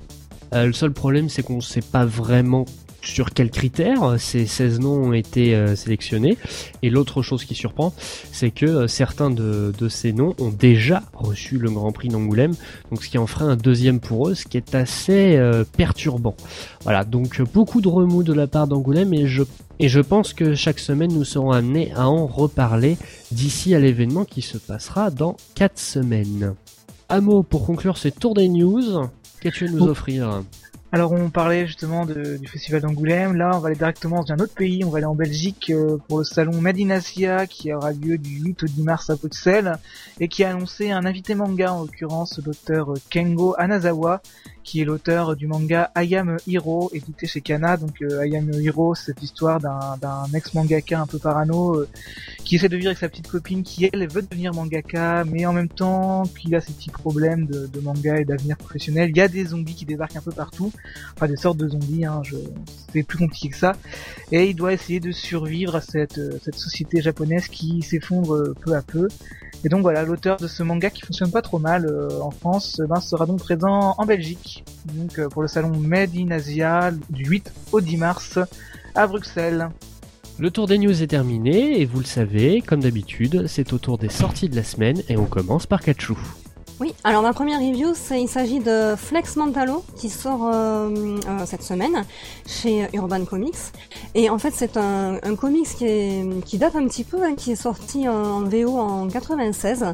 Euh, 0.54 0.66
le 0.66 0.72
seul 0.72 0.92
problème, 0.92 1.28
c'est 1.28 1.42
qu'on 1.42 1.56
ne 1.56 1.62
sait 1.62 1.82
pas 1.82 2.04
vraiment 2.04 2.64
sur 3.02 3.32
quels 3.32 3.50
critères 3.50 4.16
ces 4.18 4.46
16 4.46 4.80
noms 4.80 5.08
ont 5.08 5.12
été 5.12 5.54
euh, 5.54 5.76
sélectionnés. 5.76 6.36
Et 6.82 6.90
l'autre 6.90 7.22
chose 7.22 7.44
qui 7.44 7.54
surprend, 7.54 7.92
c'est 8.32 8.50
que 8.50 8.66
euh, 8.66 8.88
certains 8.88 9.30
de, 9.30 9.72
ces 9.88 10.12
noms 10.12 10.34
ont 10.38 10.50
déjà 10.50 11.02
reçu 11.14 11.58
le 11.58 11.70
Grand 11.70 11.92
Prix 11.92 12.08
d'Angoulême, 12.08 12.54
donc 12.90 13.02
ce 13.04 13.08
qui 13.08 13.18
en 13.18 13.26
ferait 13.26 13.44
un 13.44 13.56
deuxième 13.56 14.00
pour 14.00 14.28
eux, 14.28 14.34
ce 14.34 14.46
qui 14.46 14.56
est 14.56 14.74
assez 14.74 15.36
euh, 15.36 15.64
perturbant. 15.76 16.36
Voilà, 16.82 17.04
donc 17.04 17.40
beaucoup 17.52 17.80
de 17.80 17.88
remous 17.88 18.22
de 18.22 18.32
la 18.32 18.46
part 18.46 18.66
d'Angoulême 18.66 19.14
et 19.14 19.26
je 19.26 19.42
et 19.80 19.88
je 19.88 20.00
pense 20.00 20.32
que 20.32 20.56
chaque 20.56 20.80
semaine 20.80 21.12
nous 21.12 21.24
serons 21.24 21.52
amenés 21.52 21.92
à 21.94 22.08
en 22.08 22.26
reparler 22.26 22.96
d'ici 23.30 23.76
à 23.76 23.78
l'événement 23.78 24.24
qui 24.24 24.42
se 24.42 24.58
passera 24.58 25.10
dans 25.10 25.36
4 25.54 25.78
semaines. 25.78 26.54
Un 27.08 27.20
mot 27.20 27.44
pour 27.44 27.64
conclure 27.64 27.96
ce 27.96 28.08
tour 28.08 28.34
des 28.34 28.48
news. 28.48 29.06
Qu'as-tu 29.40 29.68
à 29.68 29.70
nous 29.70 29.86
offrir? 29.86 30.42
Alors 30.90 31.12
on 31.12 31.28
parlait 31.28 31.66
justement 31.66 32.06
du 32.06 32.46
festival 32.46 32.80
d'Angoulême, 32.80 33.36
là 33.36 33.50
on 33.54 33.58
va 33.58 33.66
aller 33.66 33.76
directement 33.76 34.22
dans 34.22 34.32
un 34.32 34.38
autre 34.38 34.54
pays, 34.54 34.84
on 34.84 34.90
va 34.90 34.98
aller 34.98 35.06
en 35.06 35.14
Belgique 35.14 35.70
euh, 35.70 35.98
pour 36.08 36.18
le 36.18 36.24
salon 36.24 36.62
Made 36.62 36.78
in 36.78 36.88
Asia 36.88 37.46
qui 37.46 37.74
aura 37.74 37.92
lieu 37.92 38.16
du 38.16 38.40
8 38.40 38.62
au 38.62 38.66
10 38.66 38.82
mars 38.84 39.10
à 39.10 39.16
Bruxelles 39.16 39.76
et 40.18 40.28
qui 40.28 40.44
a 40.44 40.50
annoncé 40.50 40.90
un 40.90 41.04
invité 41.04 41.34
manga 41.34 41.74
en 41.74 41.82
l'occurrence 41.82 42.40
l'auteur 42.44 42.94
Kengo 43.10 43.54
Anazawa 43.58 44.22
qui 44.68 44.82
est 44.82 44.84
l'auteur 44.84 45.34
du 45.34 45.46
manga 45.46 45.90
I 45.96 46.14
Am 46.16 46.36
Hero, 46.46 46.90
édité 46.92 47.26
chez 47.26 47.40
Kana. 47.40 47.78
Donc 47.78 48.02
euh, 48.02 48.26
I 48.26 48.36
Am 48.36 48.50
Hero, 48.52 48.94
c'est 48.94 49.18
l'histoire 49.18 49.60
d'un 49.60 50.26
ex-mangaka 50.34 51.00
un 51.00 51.06
peu 51.06 51.18
parano 51.18 51.74
euh, 51.74 51.88
qui 52.44 52.56
essaie 52.56 52.68
de 52.68 52.76
vivre 52.76 52.88
avec 52.88 52.98
sa 52.98 53.08
petite 53.08 53.28
copine 53.28 53.62
qui, 53.62 53.88
elle, 53.90 54.06
veut 54.08 54.20
devenir 54.20 54.52
mangaka, 54.52 55.24
mais 55.24 55.46
en 55.46 55.54
même 55.54 55.70
temps 55.70 56.24
qu'il 56.38 56.54
a 56.54 56.60
ses 56.60 56.74
petits 56.74 56.90
problèmes 56.90 57.46
de, 57.46 57.80
manga 57.80 58.18
et 58.18 58.26
d'avenir 58.26 58.58
professionnel. 58.58 59.08
Il 59.08 59.16
y 59.16 59.22
a 59.22 59.28
des 59.28 59.46
zombies 59.46 59.74
qui 59.74 59.86
débarquent 59.86 60.16
un 60.16 60.20
peu 60.20 60.32
partout, 60.32 60.70
enfin 61.14 61.28
des 61.28 61.36
sortes 61.36 61.56
de 61.56 61.68
zombies, 61.68 62.04
hein, 62.04 62.20
je... 62.22 62.36
c'est 62.92 63.04
plus 63.04 63.16
compliqué 63.16 63.48
que 63.48 63.56
ça. 63.56 63.72
Et 64.32 64.50
il 64.50 64.54
doit 64.54 64.74
essayer 64.74 65.00
de 65.00 65.12
survivre 65.12 65.76
à 65.76 65.80
cette, 65.80 66.18
euh, 66.18 66.38
cette 66.44 66.56
société 66.56 67.00
japonaise 67.00 67.48
qui 67.48 67.80
s'effondre 67.80 68.52
peu 68.60 68.74
à 68.74 68.82
peu. 68.82 69.08
Et 69.64 69.68
donc 69.68 69.82
voilà, 69.82 70.04
l'auteur 70.04 70.36
de 70.36 70.46
ce 70.46 70.62
manga 70.62 70.88
qui 70.90 71.02
fonctionne 71.02 71.30
pas 71.30 71.42
trop 71.42 71.58
mal 71.58 71.86
euh, 71.86 72.20
en 72.20 72.30
France 72.30 72.80
ben, 72.88 73.00
sera 73.00 73.26
donc 73.26 73.40
présent 73.40 73.94
en 73.98 74.06
Belgique, 74.06 74.64
donc 74.94 75.18
euh, 75.18 75.28
pour 75.28 75.42
le 75.42 75.48
salon 75.48 75.76
Made 75.76 76.16
in 76.16 76.30
Asia 76.30 76.92
du 77.10 77.24
8 77.24 77.52
au 77.72 77.80
10 77.80 77.96
mars 77.96 78.38
à 78.94 79.06
Bruxelles. 79.06 79.68
Le 80.38 80.52
tour 80.52 80.68
des 80.68 80.78
news 80.78 81.02
est 81.02 81.08
terminé 81.08 81.80
et 81.80 81.84
vous 81.84 81.98
le 81.98 82.04
savez, 82.04 82.62
comme 82.62 82.80
d'habitude, 82.80 83.46
c'est 83.48 83.72
au 83.72 83.78
tour 83.78 83.98
des 83.98 84.08
sorties 84.08 84.48
de 84.48 84.54
la 84.54 84.62
semaine 84.62 85.02
et 85.08 85.16
on 85.16 85.26
commence 85.26 85.66
par 85.66 85.80
Kachou. 85.80 86.16
Oui, 86.80 86.94
alors 87.02 87.22
ma 87.22 87.32
première 87.32 87.58
review, 87.58 87.92
il 88.12 88.28
s'agit 88.28 88.60
de 88.60 88.94
Flex 88.96 89.34
Mantalo 89.34 89.82
qui 89.96 90.08
sort 90.08 90.46
euh, 90.46 90.88
euh, 91.28 91.44
cette 91.44 91.64
semaine 91.64 92.04
chez 92.46 92.86
Urban 92.92 93.24
Comics. 93.24 93.56
Et 94.14 94.30
en 94.30 94.38
fait, 94.38 94.52
c'est 94.54 94.76
un, 94.76 95.18
un, 95.24 95.34
comics 95.34 95.66
qui, 95.66 95.84
est, 95.86 96.44
qui 96.44 96.56
date 96.56 96.76
un 96.76 96.86
petit 96.86 97.02
peu, 97.02 97.20
hein, 97.24 97.34
qui 97.36 97.50
est 97.50 97.56
sorti 97.56 98.08
en, 98.08 98.42
VO 98.42 98.78
en 98.78 99.08
96. 99.08 99.86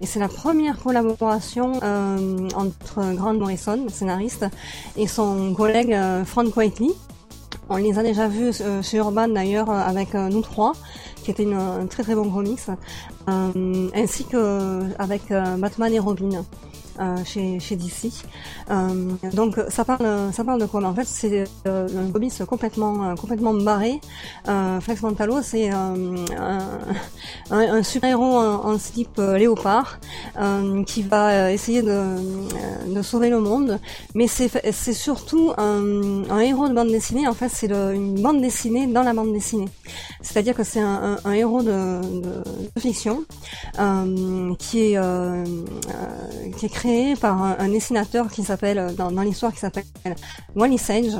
Et 0.00 0.06
c'est 0.06 0.18
la 0.18 0.26
première 0.26 0.80
collaboration 0.80 1.74
euh, 1.84 2.48
entre 2.56 3.14
Grant 3.14 3.34
Morrison, 3.34 3.86
scénariste, 3.88 4.46
et 4.96 5.06
son 5.06 5.54
collègue 5.54 5.96
Frank 6.24 6.56
Whiteley. 6.56 6.90
On 7.68 7.76
les 7.76 8.00
a 8.00 8.02
déjà 8.02 8.26
vus 8.26 8.54
chez 8.82 8.96
Urban 8.96 9.28
d'ailleurs 9.28 9.70
avec 9.70 10.14
nous 10.14 10.42
trois 10.42 10.72
qui 11.22 11.30
était 11.30 11.52
un 11.52 11.86
très 11.86 12.02
très 12.02 12.14
bon 12.14 12.28
comics, 12.30 12.60
euh, 13.28 13.88
ainsi 13.94 14.24
que 14.24 14.80
avec 14.98 15.30
euh, 15.30 15.56
Batman 15.56 15.92
et 15.92 15.98
Robin. 15.98 16.44
Chez, 17.24 17.58
chez 17.60 17.76
DC. 17.76 18.10
donc 19.32 19.58
ça 19.68 19.84
parle, 19.84 20.32
ça 20.32 20.44
parle 20.44 20.60
de 20.60 20.66
quoi 20.66 20.84
En 20.84 20.94
fait, 20.94 21.06
c'est 21.06 21.44
un 21.66 22.10
comics 22.12 22.44
complètement, 22.46 23.14
complètement 23.16 23.54
barré. 23.54 24.00
Flex 24.80 25.02
Montalo, 25.02 25.42
c'est 25.42 25.70
un, 25.70 26.14
super-héros 27.82 28.38
en, 28.38 28.78
slip 28.78 29.18
léopard 29.18 29.98
qui 30.86 31.02
va 31.02 31.52
essayer 31.52 31.82
de, 31.82 33.02
sauver 33.02 33.30
le 33.30 33.40
monde, 33.40 33.80
mais 34.14 34.26
c'est 34.26 34.92
surtout 34.92 35.52
un, 35.58 36.38
héros 36.40 36.68
de 36.68 36.74
bande 36.74 36.88
dessinée. 36.88 37.26
En 37.28 37.34
fait, 37.34 37.48
c'est 37.48 37.70
une 37.70 38.20
bande 38.20 38.40
dessinée 38.40 38.86
dans 38.86 39.02
la 39.02 39.12
bande 39.12 39.32
dessinée. 39.32 39.68
C'est-à-dire 40.20 40.54
que 40.54 40.64
c'est 40.64 40.80
un, 40.80 41.18
héros 41.32 41.62
de, 41.62 42.00
fiction 42.78 43.24
euh, 43.78 44.54
qui 44.58 44.80
est 44.80 44.96
euh, 44.96 45.44
euh, 45.44 46.50
qui 46.56 46.66
est 46.66 46.68
créé 46.82 47.14
par 47.14 47.40
un, 47.40 47.68
dessinateur 47.68 48.28
qui 48.28 48.42
s'appelle 48.42 48.94
dans, 48.96 49.12
dans 49.12 49.22
l'histoire 49.22 49.52
qui 49.52 49.60
s'appelle 49.60 49.84
Wally 50.56 50.78
Sage 50.78 51.16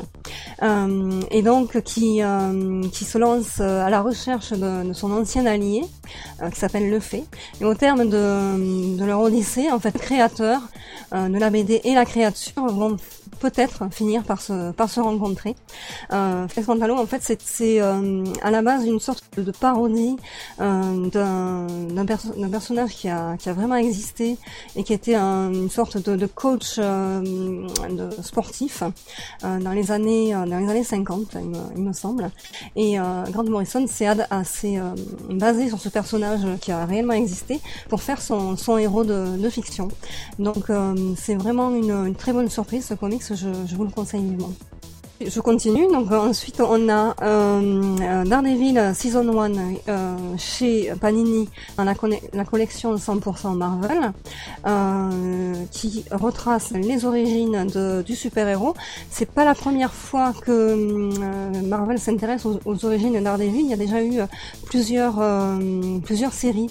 euh, 0.62 1.20
et 1.30 1.42
donc 1.42 1.80
qui 1.82 2.20
euh, 2.20 2.82
qui 2.92 3.04
se 3.04 3.16
lance 3.16 3.60
à 3.60 3.88
la 3.88 4.02
recherche 4.02 4.50
de, 4.50 4.92
son 4.92 5.12
ancien 5.12 5.46
allié 5.46 5.82
qui 6.52 6.58
s'appelle 6.58 6.90
Le 6.90 6.98
Fée. 6.98 7.24
Et 7.60 7.64
au 7.64 7.74
terme 7.74 8.08
de, 8.08 8.96
de 8.98 9.04
leur 9.04 9.20
odyssée, 9.20 9.70
en 9.70 9.78
fait, 9.78 9.92
créateur 9.92 10.60
de 11.12 11.38
la 11.38 11.50
BD 11.50 11.80
et 11.84 11.94
la 11.94 12.04
créature 12.04 12.66
vont 12.66 12.96
peut-être 13.42 13.92
finir 13.92 14.22
par 14.22 14.40
se, 14.40 14.70
par 14.70 14.88
se 14.88 15.00
rencontrer. 15.00 15.56
Euh, 16.12 16.46
Flex 16.46 16.66
Pantalo, 16.66 16.96
en 16.96 17.06
fait, 17.06 17.36
c'est 17.44 17.80
euh, 17.80 18.24
à 18.40 18.52
la 18.52 18.62
base 18.62 18.86
une 18.86 19.00
sorte 19.00 19.24
de, 19.36 19.50
parodie 19.50 20.16
euh, 20.60 21.08
d'un 21.10 22.48
personnage 22.50 22.90
qui 22.90 23.08
a, 23.08 23.36
qui 23.36 23.48
a 23.48 23.52
vraiment 23.52 23.74
existé 23.74 24.36
et 24.76 24.84
qui 24.84 24.92
était 24.92 25.16
une 25.16 25.70
sorte 25.70 25.98
de, 25.98 26.14
de 26.14 26.26
coach 26.26 26.76
euh, 26.78 27.20
de 27.90 28.22
sportif 28.22 28.84
euh, 29.44 29.58
dans 29.58 29.72
les 29.72 29.90
années 29.90 30.32
dans 30.32 30.58
les 30.58 30.70
années 30.70 30.84
50, 30.84 31.36
il 31.40 31.48
me, 31.48 31.56
il 31.76 31.82
me 31.82 31.92
semble. 31.92 32.30
Et 32.76 32.96
Grant 33.30 33.44
Morrison 33.44 33.84
s'est 33.86 34.06
assez 34.30 34.78
basé 35.30 35.68
sur 35.68 35.80
ce 35.80 35.88
personnage 35.88 36.40
qui 36.60 36.70
a 36.70 36.84
réellement 36.84 37.14
existé 37.14 37.60
pour 37.88 38.02
faire 38.02 38.20
son, 38.22 38.56
son 38.56 38.78
héros 38.78 39.04
de, 39.04 39.36
de 39.36 39.50
fiction. 39.50 39.88
Donc 40.38 40.66
c'est 41.16 41.34
vraiment 41.34 41.70
une, 41.74 41.90
une 41.90 42.14
très 42.14 42.32
bonne 42.32 42.48
surprise 42.48 42.86
ce 42.86 42.94
comics 42.94 43.31
je, 43.34 43.74
vous 43.74 43.84
le 43.84 43.90
conseille 43.90 44.24
vivement. 44.24 44.52
Je 45.28 45.40
continue. 45.40 45.86
Donc 45.92 46.10
ensuite 46.10 46.60
on 46.60 46.88
a 46.88 47.14
euh, 47.22 48.24
Daredevil 48.24 48.92
Season 48.94 49.38
1 49.38 49.52
euh, 49.88 50.16
chez 50.36 50.92
Panini 51.00 51.48
dans 51.76 51.84
la, 51.84 52.44
collection 52.44 52.96
100% 52.96 53.56
Marvel 53.56 54.12
euh, 54.66 55.54
qui 55.70 56.04
retrace 56.10 56.72
les 56.72 57.04
origines 57.04 57.66
du 58.04 58.16
super-héros. 58.16 58.74
C'est 59.10 59.30
pas 59.30 59.44
la 59.44 59.54
première 59.54 59.92
fois 59.92 60.32
que 60.32 60.50
euh, 60.50 61.62
Marvel 61.64 61.98
s'intéresse 61.98 62.46
aux, 62.46 62.84
origines 62.84 63.14
de 63.14 63.20
Daredevil. 63.20 63.60
Il 63.60 63.68
y 63.68 63.74
a 63.74 63.76
déjà 63.76 64.02
eu 64.02 64.20
plusieurs 64.66 65.20
euh, 65.20 66.00
séries 66.32 66.70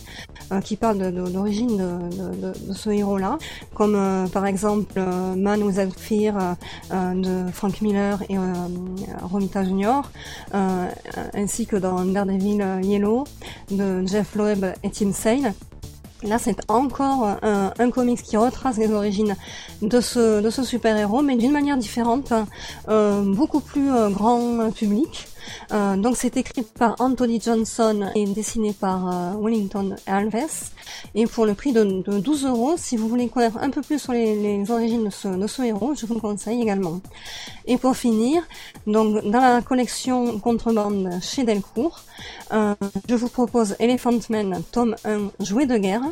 euh, 0.51 0.60
qui 0.62 0.75
parlent 0.75 1.12
de, 1.12 1.31
l'origine 1.34 1.77
de, 1.77 2.51
de, 2.51 2.74
ce 2.74 2.89
héros-là, 2.89 3.38
comme 3.74 4.27
par 4.34 4.46
exemple 4.46 5.00
Man 5.38 5.63
Without 5.63 5.93
Fear 5.98 6.55
de 6.91 7.51
Frank 7.51 7.81
Miller 7.81 8.22
et 8.29 8.38
euh, 8.38 8.40
Romita 9.21 9.63
Junior, 9.63 10.10
euh, 10.53 10.88
ainsi 11.33 11.65
que 11.65 11.75
dans 11.75 12.03
Daredevil 12.05 12.63
Yellow 12.83 13.24
de 13.69 14.05
Jeff 14.05 14.36
Loeb 14.36 14.65
et 14.83 14.89
Tim 14.89 15.12
Sale. 15.12 15.53
Là, 16.24 16.38
c'est 16.38 16.57
encore 16.69 17.38
un, 17.41 17.89
comics 17.89 18.21
qui 18.21 18.38
retrace 18.38 18.77
les 18.77 18.91
origines 18.91 19.36
de 19.81 20.00
ce, 20.00 20.62
super-héros, 20.63 21.24
mais 21.24 21.36
d'une 21.36 21.51
manière 21.51 21.77
différente, 21.77 22.31
euh, 22.89 23.24
beaucoup 23.24 23.60
plus 23.60 23.89
grand 24.12 24.69
public. 24.71 25.27
Euh, 25.71 25.95
donc 25.95 26.17
c'est 26.17 26.38
écrit 26.38 26.63
par 26.63 26.95
Anthony 27.00 27.39
Johnson 27.39 28.10
et 28.15 28.25
dessiné 28.25 28.74
par 28.74 29.07
euh, 29.07 29.41
Wellington 29.41 29.95
Alves. 30.05 30.71
Et 31.15 31.25
pour 31.27 31.45
le 31.45 31.53
prix 31.53 31.74
de, 31.74 31.83
12 31.83 32.45
euros, 32.45 32.75
si 32.77 32.98
vous 32.98 33.07
voulez 33.07 33.27
connaître 33.27 33.57
un 33.60 33.69
peu 33.69 33.81
plus 33.81 34.00
sur 34.00 34.13
les, 34.13 34.69
origines 34.69 35.05
de 35.05 35.10
ce, 35.48 35.62
héros, 35.62 35.93
je 35.95 36.05
vous 36.05 36.15
le 36.15 36.19
conseille 36.19 36.62
également. 36.62 37.00
Et 37.65 37.77
pour 37.77 37.95
finir, 37.95 38.43
dans 38.88 39.03
la 39.24 39.62
collection 39.62 40.39
Contrebande 40.39 41.10
chez 41.21 41.43
Delcourt, 41.43 42.01
euh, 42.53 42.75
je 43.07 43.15
vous 43.15 43.29
propose 43.29 43.75
Elephant 43.79 44.19
Man, 44.29 44.62
tome 44.71 44.95
1, 45.05 45.31
Jouet 45.39 45.65
de 45.65 45.77
guerre, 45.77 46.03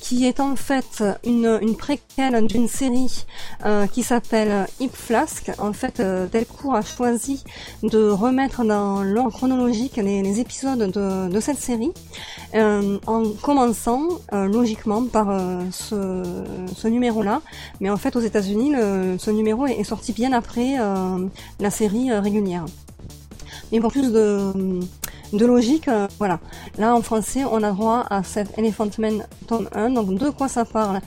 qui 0.00 0.26
est 0.26 0.40
en 0.40 0.56
fait 0.56 1.02
une, 1.24 1.58
une 1.62 1.76
préquelle 1.76 2.46
d'une 2.46 2.68
série 2.68 3.26
euh, 3.64 3.86
qui 3.86 4.02
s'appelle 4.02 4.66
Hip 4.80 4.90
Flask. 4.92 5.50
En 5.58 5.72
fait, 5.72 6.00
euh, 6.00 6.26
Delcourt 6.26 6.74
a 6.74 6.82
choisi 6.82 7.44
de 7.82 8.08
remettre 8.08 8.64
dans 8.64 9.02
l'ordre 9.02 9.32
chronologique 9.32 9.96
les, 9.96 10.22
les, 10.22 10.40
épisodes 10.40 10.78
de, 10.78 11.28
de, 11.28 11.40
cette 11.40 11.58
série, 11.58 11.92
euh, 12.54 12.98
en 13.06 13.24
commençant 13.42 14.08
euh, 14.32 14.46
logiquement 14.46 15.04
par 15.04 15.30
euh, 15.30 15.60
ce, 15.70 16.22
ce 16.74 16.88
numéro-là. 16.88 17.42
Mais 17.80 17.90
en 17.90 17.96
fait, 17.96 18.16
aux 18.16 18.20
États-Unis, 18.20 18.72
ce 19.18 19.30
numéro 19.30 19.66
est, 19.66 19.78
est, 19.80 19.84
sorti 19.84 20.12
bien 20.12 20.32
après 20.32 20.76
la 21.60 21.70
série 21.70 22.12
régulière. 22.12 22.64
Mais 23.72 23.80
pour 23.80 23.92
plus 23.92 24.12
de 24.12 24.80
de 25.32 25.46
logique, 25.46 25.88
euh, 25.88 26.06
voilà. 26.18 26.40
Là, 26.78 26.94
en 26.94 27.02
français, 27.02 27.44
on 27.50 27.62
a 27.62 27.72
droit 27.72 28.06
à 28.08 28.22
cette 28.22 28.56
Elephant 28.58 28.88
Man 28.98 29.24
tome 29.46 29.68
1. 29.74 29.90
Donc, 29.90 30.14
de 30.14 30.30
quoi 30.30 30.48
ça 30.48 30.64
parle 30.64 31.00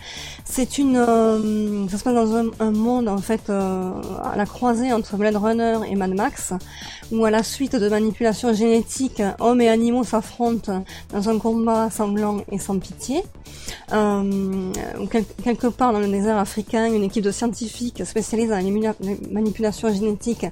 C'est 0.46 0.78
une... 0.78 0.98
Euh, 0.98 1.88
ça 1.90 1.98
se 1.98 2.04
passe 2.04 2.14
dans 2.14 2.52
un, 2.60 2.72
monde, 2.72 3.08
en 3.08 3.18
fait, 3.18 3.50
euh, 3.50 3.92
à 4.24 4.36
la 4.36 4.46
croisée 4.46 4.94
entre 4.94 5.16
Blade 5.18 5.36
Runner 5.36 5.80
et 5.90 5.96
Mad 5.96 6.14
Max, 6.14 6.54
où 7.12 7.26
à 7.26 7.32
la 7.32 7.44
suite 7.44 7.76
de 7.76 7.90
manipulations 7.90 8.54
génétiques, 8.54 9.24
hommes 9.40 9.62
et 9.62 9.70
animaux 9.70 10.04
s'affrontent 10.04 10.84
dans 11.12 11.30
un 11.30 11.40
combat 11.40 11.90
sanglant 11.90 12.42
et 12.52 12.60
sans 12.60 12.78
pitié. 12.78 13.24
Euh, 13.94 14.72
quelque 15.44 15.68
part 15.68 15.94
dans 15.94 16.00
le 16.00 16.08
désert 16.08 16.38
africain, 16.38 16.92
une 16.92 17.04
équipe 17.04 17.24
de 17.24 17.32
scientifiques 17.32 18.06
spécialisés 18.06 18.50
dans 18.50 18.96
les 19.02 19.18
manipulations 19.32 19.94
génétiques, 19.94 20.46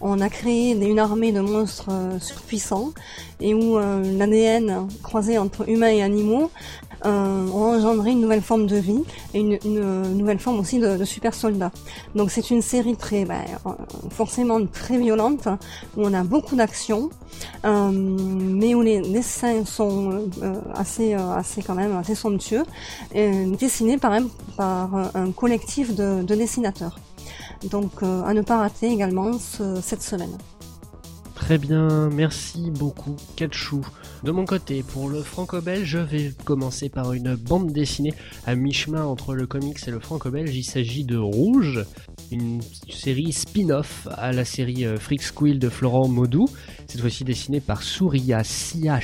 on 0.00 0.20
a 0.20 0.28
créé 0.28 0.72
une 0.72 0.98
armée 0.98 1.32
de 1.32 1.40
monstres 1.40 1.90
surpuissants 2.20 2.92
et 3.42 3.54
où 3.54 3.76
euh, 3.76 4.02
l'ADN 4.16 4.88
croisé 5.02 5.36
entre 5.36 5.68
humains 5.68 5.90
et 5.90 6.02
animaux 6.02 6.50
euh, 7.04 7.48
ont 7.48 7.74
engendré 7.74 8.12
une 8.12 8.20
nouvelle 8.20 8.42
forme 8.42 8.66
de 8.66 8.76
vie 8.76 9.02
et 9.34 9.40
une, 9.40 9.58
nouvelle 10.14 10.38
forme 10.38 10.60
aussi 10.60 10.78
de, 10.78 11.04
super 11.04 11.34
soldats. 11.34 11.72
Donc 12.14 12.30
c'est 12.30 12.50
une 12.50 12.62
série 12.62 12.96
très, 12.96 13.24
ben, 13.24 13.42
forcément 14.10 14.64
très 14.66 14.98
violente 14.98 15.48
où 15.96 16.04
on 16.04 16.14
a 16.14 16.22
beaucoup 16.22 16.54
d'action, 16.54 17.10
euh, 17.64 17.90
mais 17.90 18.74
où 18.76 18.82
les 18.82 19.00
dessins 19.00 19.64
sont 19.64 20.28
assez, 20.74 21.14
assez 21.14 21.62
quand 21.62 21.74
même 21.74 21.96
assez 21.96 22.14
somptueux, 22.14 22.62
dessinés 23.12 23.98
par 23.98 24.12
un 24.62 25.32
collectif 25.32 25.96
de, 25.96 26.22
dessinateurs. 26.22 27.00
Donc 27.68 28.02
à 28.02 28.32
ne 28.32 28.42
pas 28.42 28.58
rater 28.58 28.92
également 28.92 29.32
cette 29.82 30.02
semaine. 30.02 30.36
Très 31.42 31.58
bien, 31.58 32.08
merci 32.08 32.70
beaucoup 32.70 33.16
Katchou. 33.34 33.84
De 34.22 34.30
mon 34.30 34.44
côté, 34.44 34.84
pour 34.84 35.08
le 35.08 35.22
franco-belge, 35.22 35.84
je 35.84 35.98
vais 35.98 36.32
commencer 36.44 36.88
par 36.88 37.12
une 37.14 37.34
bande 37.34 37.72
dessinée 37.72 38.14
à 38.46 38.54
mi-chemin 38.54 39.04
entre 39.04 39.34
le 39.34 39.48
comics 39.48 39.76
et 39.84 39.90
le 39.90 39.98
franco-belge. 39.98 40.54
Il 40.54 40.62
s'agit 40.62 41.02
de 41.04 41.18
Rouge, 41.18 41.84
une 42.30 42.60
série 42.88 43.32
spin-off 43.32 44.06
à 44.12 44.30
la 44.32 44.44
série 44.44 44.86
euh, 44.86 44.98
Freak 44.98 45.20
Squill 45.20 45.58
de 45.58 45.68
Florent 45.68 46.06
Maudou, 46.06 46.48
cette 46.86 47.00
fois-ci 47.00 47.24
dessinée 47.24 47.60
par 47.60 47.82
Souria 47.82 48.44
Sia. 48.44 49.00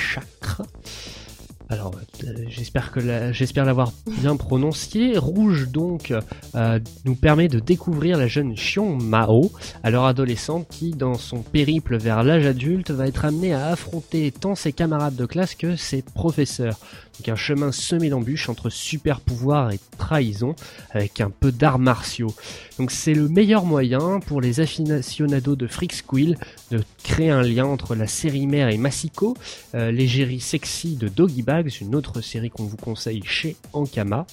Alors, 1.71 1.93
euh, 2.25 2.33
j'espère 2.49 2.93
que 2.93 3.01
j'espère 3.33 3.67
l'avoir 3.67 3.93
bien 4.07 4.37
prononcé. 4.37 5.19
Rouge 5.19 5.69
donc 5.69 6.15
euh, 6.55 6.79
nous 7.05 7.15
permet 7.15 7.49
de 7.49 7.59
découvrir 7.59 8.17
la 8.17 8.27
jeune 8.27 8.55
Xiong 8.55 9.03
Mao, 9.03 9.53
alors 9.83 10.07
adolescente, 10.07 10.67
qui 10.71 10.93
dans 10.93 11.15
son 11.15 11.43
périple 11.43 11.99
vers 11.99 12.23
l'âge 12.23 12.47
adulte 12.47 12.91
va 12.91 13.07
être 13.07 13.27
amenée 13.27 13.53
à 13.53 13.67
affronter 13.67 14.33
tant 14.33 14.55
ses 14.55 14.73
camarades 14.73 15.17
de 15.17 15.27
classe 15.27 15.55
que 15.55 15.77
ses 15.77 16.01
professeurs. 16.01 16.79
Donc 17.19 17.29
un 17.29 17.37
chemin 17.37 17.73
semé 17.73 18.11
d'embûches 18.11 18.49
entre 18.49 18.71
super 18.71 19.21
pouvoir 19.21 19.73
et 19.73 19.81
trahison, 19.99 20.55
avec 20.91 21.21
un 21.21 21.31
peu 21.31 21.51
d'arts 21.51 21.79
martiaux. 21.79 22.35
Donc 22.79 22.91
c'est 22.91 23.15
le 23.15 23.29
meilleur 23.29 23.65
moyen 23.65 24.21
pour 24.21 24.41
les 24.41 24.61
aficionados 24.61 25.57
de 25.57 25.67
Freak 25.67 25.93
Squill 25.93 26.39
de 26.71 26.81
créer 27.03 27.31
un 27.31 27.43
lien 27.43 27.65
entre 27.67 27.95
la 27.95 28.07
série 28.07 28.47
mère 28.47 28.69
et 28.69 28.79
Masiko, 28.79 29.37
euh, 29.75 29.91
l'égérie 29.91 30.41
sexy 30.41 30.97
de 30.97 31.09
Doggy 31.09 31.43
Bags, 31.43 31.73
une 31.81 31.95
autre 31.95 32.21
série 32.21 32.51
qu'on 32.51 32.65
vous 32.65 32.77
conseille 32.77 33.23
chez 33.25 33.57
Ankama. 33.73 34.27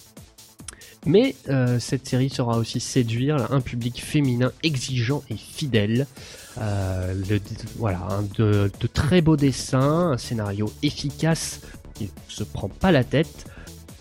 Mais 1.06 1.36
euh, 1.50 1.80
cette 1.80 2.08
série 2.08 2.30
saura 2.30 2.58
aussi 2.58 2.80
séduire 2.80 3.52
un 3.52 3.62
public 3.62 4.04
féminin 4.04 4.52
exigeant 4.64 5.24
et 5.30 5.38
fidèle. 5.38 6.08
Euh, 6.58 7.14
voilà, 7.78 8.08
de, 8.38 8.72
très 8.94 9.22
beaux 9.22 9.36
dessins, 9.36 10.12
un 10.12 10.18
scénario 10.18 10.72
efficace 10.82 11.62
il 12.02 12.10
se 12.28 12.44
prend 12.44 12.70
pas 12.70 12.92
la 12.92 13.04
tête, 13.04 13.46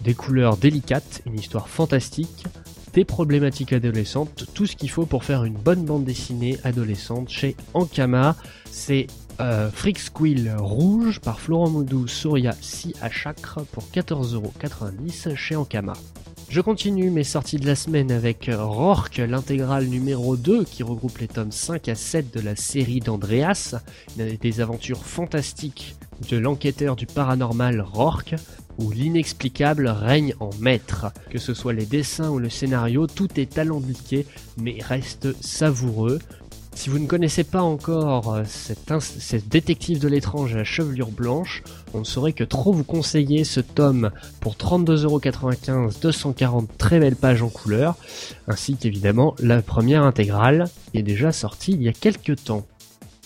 des 0.02 0.14
couleurs 0.14 0.56
délicates, 0.56 1.22
une 1.26 1.38
histoire 1.38 1.68
fantastique, 1.68 2.44
des 2.92 3.04
problématiques 3.04 3.72
adolescentes, 3.72 4.46
tout 4.54 4.66
ce 4.66 4.76
qu'il 4.76 4.90
faut 4.90 5.06
pour 5.06 5.24
faire 5.24 5.44
une 5.44 5.54
bonne 5.54 5.84
bande 5.84 6.04
dessinée 6.04 6.58
adolescente 6.62 7.28
chez 7.28 7.56
Ankama. 7.74 8.36
C'est 8.70 9.08
euh, 9.40 9.68
Freak 9.70 9.98
rouge 10.58 11.20
par 11.20 11.40
Florent 11.40 11.70
Moudou, 11.70 12.06
Souria, 12.06 12.54
Si 12.60 12.94
à 13.00 13.10
Chakre 13.10 13.64
pour 13.72 13.84
14,90€ 13.92 15.34
chez 15.34 15.56
Ankama. 15.56 15.94
Je 16.48 16.60
continue 16.60 17.10
mes 17.10 17.24
sorties 17.24 17.56
de 17.56 17.66
la 17.66 17.74
semaine 17.74 18.12
avec 18.12 18.48
Rorke, 18.52 19.16
l'intégrale 19.16 19.86
numéro 19.86 20.36
2 20.36 20.62
qui 20.64 20.84
regroupe 20.84 21.18
les 21.18 21.26
tomes 21.26 21.50
5 21.50 21.88
à 21.88 21.94
7 21.96 22.32
de 22.32 22.40
la 22.40 22.54
série 22.54 23.00
d'Andreas, 23.00 23.74
des 24.16 24.60
aventures 24.60 25.04
fantastiques 25.04 25.96
de 26.28 26.36
l'enquêteur 26.36 26.96
du 26.96 27.06
paranormal 27.06 27.80
Rorke, 27.80 28.34
où 28.78 28.90
l'inexplicable 28.90 29.88
règne 29.88 30.34
en 30.40 30.50
maître. 30.60 31.06
Que 31.30 31.38
ce 31.38 31.54
soit 31.54 31.72
les 31.72 31.86
dessins 31.86 32.30
ou 32.30 32.38
le 32.38 32.50
scénario, 32.50 33.06
tout 33.06 33.28
est 33.38 33.58
alambiqué 33.58 34.26
mais 34.56 34.78
reste 34.80 35.40
savoureux. 35.42 36.18
Si 36.74 36.90
vous 36.90 36.98
ne 36.98 37.06
connaissez 37.06 37.44
pas 37.44 37.62
encore 37.62 38.34
euh, 38.34 38.42
cet, 38.46 39.48
détective 39.48 40.00
de 40.00 40.08
l'étrange 40.08 40.54
à 40.54 40.58
la 40.58 40.64
chevelure 40.64 41.12
blanche, 41.12 41.62
on 41.94 42.00
ne 42.00 42.04
saurait 42.04 42.32
que 42.32 42.42
trop 42.42 42.72
vous 42.72 42.82
conseiller 42.82 43.44
ce 43.44 43.60
tome 43.60 44.10
pour 44.40 44.54
32,95€, 44.54 46.00
240 46.02 46.76
très 46.76 46.98
belles 46.98 47.14
pages 47.14 47.42
en 47.42 47.48
couleur, 47.48 47.94
ainsi 48.48 48.76
qu'évidemment 48.76 49.36
la 49.38 49.62
première 49.62 50.02
intégrale, 50.02 50.64
qui 50.90 50.98
est 50.98 51.02
déjà 51.02 51.30
sortie 51.30 51.72
il 51.72 51.82
y 51.82 51.88
a 51.88 51.92
quelques 51.92 52.42
temps. 52.42 52.66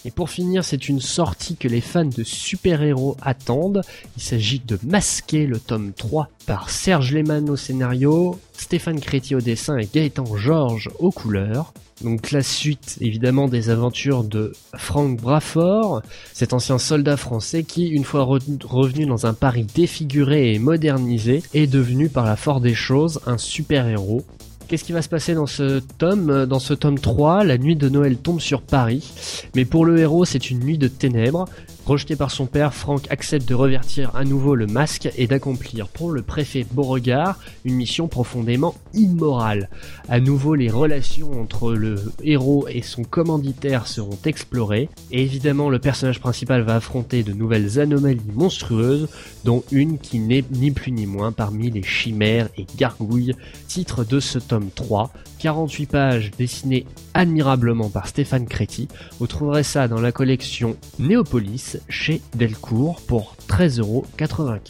Et 0.04 0.10
pour 0.10 0.30
finir, 0.30 0.64
c'est 0.64 0.88
une 0.88 1.00
sortie 1.00 1.56
que 1.56 1.68
les 1.68 1.80
fans 1.80 2.04
de 2.04 2.22
super-héros 2.22 3.16
attendent. 3.20 3.82
Il 4.16 4.22
s'agit 4.22 4.60
de 4.64 4.78
Masquer 4.84 5.46
le 5.46 5.58
tome 5.58 5.92
3 5.92 6.28
par 6.46 6.70
Serge 6.70 7.12
Lehmann 7.12 7.50
au 7.50 7.56
scénario, 7.56 8.38
Stéphane 8.52 9.00
Créti 9.00 9.34
au 9.34 9.40
dessin 9.40 9.76
et 9.76 9.88
Gaëtan 9.92 10.36
Georges 10.36 10.90
aux 10.98 11.10
couleurs. 11.10 11.72
Donc 12.02 12.30
la 12.30 12.42
suite 12.42 12.96
évidemment 13.00 13.48
des 13.48 13.70
aventures 13.70 14.22
de 14.22 14.52
Frank 14.76 15.20
Braford, 15.20 16.02
cet 16.32 16.52
ancien 16.52 16.78
soldat 16.78 17.16
français 17.16 17.64
qui, 17.64 17.88
une 17.88 18.04
fois 18.04 18.22
revenu 18.22 19.04
dans 19.04 19.26
un 19.26 19.34
Paris 19.34 19.66
défiguré 19.74 20.54
et 20.54 20.58
modernisé, 20.60 21.42
est 21.54 21.66
devenu 21.66 22.08
par 22.08 22.24
la 22.24 22.36
force 22.36 22.62
des 22.62 22.74
choses 22.74 23.20
un 23.26 23.36
super-héros 23.36 24.24
Qu'est-ce 24.68 24.84
qui 24.84 24.92
va 24.92 25.00
se 25.00 25.08
passer 25.08 25.32
dans 25.34 25.46
ce 25.46 25.80
tome 25.96 26.44
Dans 26.44 26.58
ce 26.58 26.74
tome 26.74 26.98
3, 26.98 27.42
la 27.42 27.56
nuit 27.56 27.74
de 27.74 27.88
Noël 27.88 28.18
tombe 28.18 28.38
sur 28.38 28.60
Paris, 28.60 29.10
mais 29.56 29.64
pour 29.64 29.86
le 29.86 29.98
héros 29.98 30.26
c'est 30.26 30.50
une 30.50 30.60
nuit 30.60 30.76
de 30.76 30.88
ténèbres. 30.88 31.46
Rejeté 31.88 32.16
par 32.16 32.30
son 32.30 32.44
père, 32.44 32.74
Frank 32.74 33.06
accepte 33.08 33.48
de 33.48 33.54
revertir 33.54 34.14
à 34.14 34.22
nouveau 34.24 34.54
le 34.54 34.66
masque 34.66 35.08
et 35.16 35.26
d'accomplir 35.26 35.88
pour 35.88 36.10
le 36.10 36.20
préfet 36.20 36.66
Beauregard 36.70 37.38
une 37.64 37.76
mission 37.76 38.08
profondément 38.08 38.74
immorale. 38.92 39.70
À 40.06 40.20
nouveau, 40.20 40.54
les 40.54 40.68
relations 40.68 41.40
entre 41.40 41.72
le 41.72 42.12
héros 42.22 42.68
et 42.68 42.82
son 42.82 43.04
commanditaire 43.04 43.86
seront 43.86 44.18
explorées, 44.26 44.90
et 45.10 45.22
évidemment 45.22 45.70
le 45.70 45.78
personnage 45.78 46.20
principal 46.20 46.60
va 46.60 46.76
affronter 46.76 47.22
de 47.22 47.32
nouvelles 47.32 47.80
anomalies 47.80 48.20
monstrueuses, 48.34 49.08
dont 49.44 49.64
une 49.72 49.98
qui 49.98 50.18
n'est 50.18 50.44
ni 50.50 50.70
plus 50.70 50.92
ni 50.92 51.06
moins 51.06 51.32
parmi 51.32 51.70
les 51.70 51.82
chimères 51.82 52.50
et 52.58 52.66
gargouilles, 52.76 53.34
titre 53.66 54.04
de 54.04 54.20
ce 54.20 54.38
tome 54.38 54.68
3, 54.74 55.10
48 55.38 55.86
pages 55.86 56.30
dessinées 56.36 56.86
admirablement 57.14 57.88
par 57.88 58.08
Stéphane 58.08 58.46
Créti. 58.46 58.88
Vous 59.18 59.26
trouverez 59.26 59.62
ça 59.62 59.88
dans 59.88 60.00
la 60.00 60.12
collection 60.12 60.76
Néopolis 60.98 61.78
chez 61.88 62.20
Delcourt 62.34 63.00
pour 63.06 63.36
13,95€. 63.48 64.60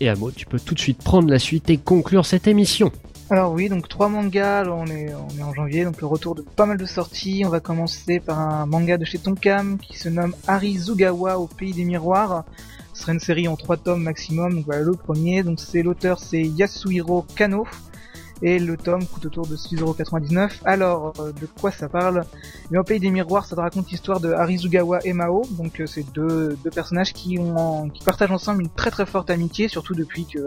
Et 0.00 0.08
Amo, 0.08 0.30
tu 0.30 0.46
peux 0.46 0.60
tout 0.60 0.74
de 0.74 0.80
suite 0.80 1.02
prendre 1.02 1.30
la 1.30 1.38
suite 1.38 1.70
et 1.70 1.78
conclure 1.78 2.26
cette 2.26 2.46
émission. 2.46 2.92
Alors 3.28 3.52
oui, 3.52 3.68
donc 3.68 3.88
trois 3.88 4.08
mangas, 4.08 4.68
on 4.68 4.86
est, 4.86 5.12
en 5.14 5.52
janvier, 5.52 5.84
donc 5.84 6.00
le 6.00 6.06
retour 6.06 6.36
de 6.36 6.42
pas 6.42 6.64
mal 6.64 6.76
de 6.76 6.86
sorties. 6.86 7.42
On 7.44 7.48
va 7.48 7.58
commencer 7.58 8.20
par 8.20 8.38
un 8.38 8.66
manga 8.66 8.98
de 8.98 9.04
chez 9.04 9.18
Tonkam 9.18 9.78
qui 9.78 9.98
se 9.98 10.08
nomme 10.08 10.34
Arizugawa 10.46 11.38
au 11.38 11.48
pays 11.48 11.72
des 11.72 11.84
miroirs. 11.84 12.44
Ce 12.94 13.02
serait 13.02 13.14
une 13.14 13.20
série 13.20 13.48
en 13.48 13.56
trois 13.56 13.78
tomes 13.78 14.02
maximum, 14.02 14.54
donc 14.54 14.66
voilà 14.66 14.82
le 14.82 14.92
premier. 14.92 15.42
Donc 15.42 15.58
c'est 15.58 15.82
l'auteur 15.82 16.20
c'est 16.20 16.42
Yasuhiro 16.42 17.26
Kano 17.34 17.66
et 18.42 18.58
le 18.58 18.76
tome 18.76 19.06
coûte 19.06 19.26
autour 19.26 19.46
de 19.46 19.56
6,99€. 19.56 20.60
Alors, 20.64 21.12
euh, 21.20 21.32
de 21.32 21.46
quoi 21.60 21.70
ça 21.70 21.88
parle? 21.88 22.24
Mais 22.70 22.78
au 22.78 22.84
pays 22.84 23.00
des 23.00 23.10
miroirs, 23.10 23.46
ça 23.46 23.56
raconte 23.56 23.90
l'histoire 23.90 24.20
de 24.20 24.32
Arizugawa 24.32 25.00
et 25.04 25.12
Mao, 25.12 25.42
donc 25.52 25.80
euh, 25.80 25.86
c'est 25.86 26.04
deux, 26.12 26.56
deux 26.62 26.70
personnages 26.70 27.12
qui, 27.12 27.38
ont, 27.38 27.88
qui 27.88 28.04
partagent 28.04 28.32
ensemble 28.32 28.62
une 28.62 28.70
très 28.70 28.90
très 28.90 29.06
forte 29.06 29.30
amitié, 29.30 29.68
surtout 29.68 29.94
depuis 29.94 30.26
que 30.26 30.38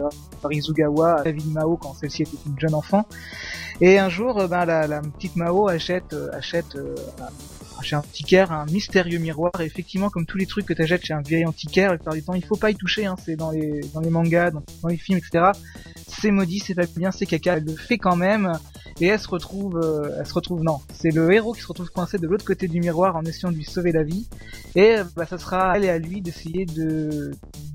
Arizugawa 0.44 1.22
a 1.22 1.32
vu 1.32 1.42
Mao 1.52 1.78
quand 1.78 1.94
celle-ci 1.94 2.24
était 2.24 2.38
une 2.46 2.60
jeune 2.60 2.76
enfant. 2.76 3.06
Et 3.82 3.98
un 3.98 4.10
jour, 4.10 4.40
euh, 4.40 4.48
ben, 4.48 4.66
la, 4.66 4.88
la 4.88 5.02
petite 5.02 5.36
Mao 5.36 5.68
achète, 5.68 6.16
achète 6.34 6.78
chez 7.84 7.96
un 7.96 8.00
antiquaire 8.00 8.52
un 8.52 8.66
mystérieux 8.66 9.20
miroir 9.20 9.52
et 9.60 9.66
effectivement 9.66 10.10
comme 10.10 10.26
tous 10.26 10.38
les 10.38 10.46
trucs 10.46 10.66
que 10.66 10.74
tu 10.74 10.82
achètes 10.82 11.06
chez 11.06 11.14
un 11.14 11.22
vieil 11.22 11.46
antiquaire 11.46 11.92
la 11.92 11.98
plupart 11.98 12.14
du 12.14 12.24
temps 12.24 12.34
il 12.34 12.44
faut 12.44 12.56
pas 12.56 12.72
y 12.72 12.76
toucher 12.76 13.06
hein, 13.06 13.16
c'est 13.24 13.36
dans 13.36 13.52
les 13.52 13.82
dans 13.94 14.02
mangas 14.10 14.52
dans, 14.52 14.64
les 14.88 14.98
films 14.98 15.20
etc 15.20 15.52
c'est 16.08 16.32
maudit 16.32 16.60
c'est 16.60 16.76
pas 16.76 16.86
bien 16.96 17.12
c'est 17.12 17.26
caca 17.26 17.58
elle 17.58 17.66
le 17.66 17.76
fait 17.76 17.98
quand 17.98 18.16
même. 18.16 18.54
Et 19.02 19.08
elle 19.08 19.20
se 19.20 19.30
retrouve 19.30 19.78
euh, 19.78 20.18
elle 20.20 20.26
se 20.26 20.34
retrouve 20.34 20.64
non 20.64 20.80
c'est 20.94 21.12
le 21.12 21.32
héros 21.32 21.54
qui 21.54 21.62
se 21.62 21.68
retrouve 21.68 21.90
coincé 21.90 22.18
de 22.18 22.28
l'autre 22.28 22.46
côté 22.46 22.68
du 22.68 22.80
miroir 22.82 23.16
en 23.16 23.24
essayant 23.24 23.52
de 23.52 23.56
lui 23.56 23.64
sauver 23.64 23.92
la 23.92 24.04
vie. 24.04 24.28
Et 24.76 24.96
bah 25.16 25.26
ça 25.26 25.38
sera 25.38 25.72
à 25.72 25.78
elle 25.78 25.86
et 25.86 25.90
à 25.90 25.98
lui 25.98 26.22
d'essayer 26.22 26.66
de 26.66 27.32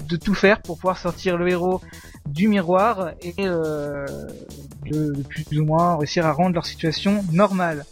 de 0.09 0.17
tout 0.17 0.35
faire 0.35 0.61
pour 0.61 0.77
pouvoir 0.77 0.99
sortir 0.99 1.38
le 1.38 1.49
héros 1.49 1.81
du 2.27 2.49
miroir 2.49 3.12
et 3.23 3.35
euh, 3.40 4.07
de, 4.90 5.12
de 5.12 5.23
plus 5.23 5.59
ou 5.59 5.64
moins 5.64 5.97
réussir 5.97 6.27
à 6.27 6.33
rendre 6.33 6.55
leur 6.55 6.67
situation 6.67 7.25
normale 7.33 7.87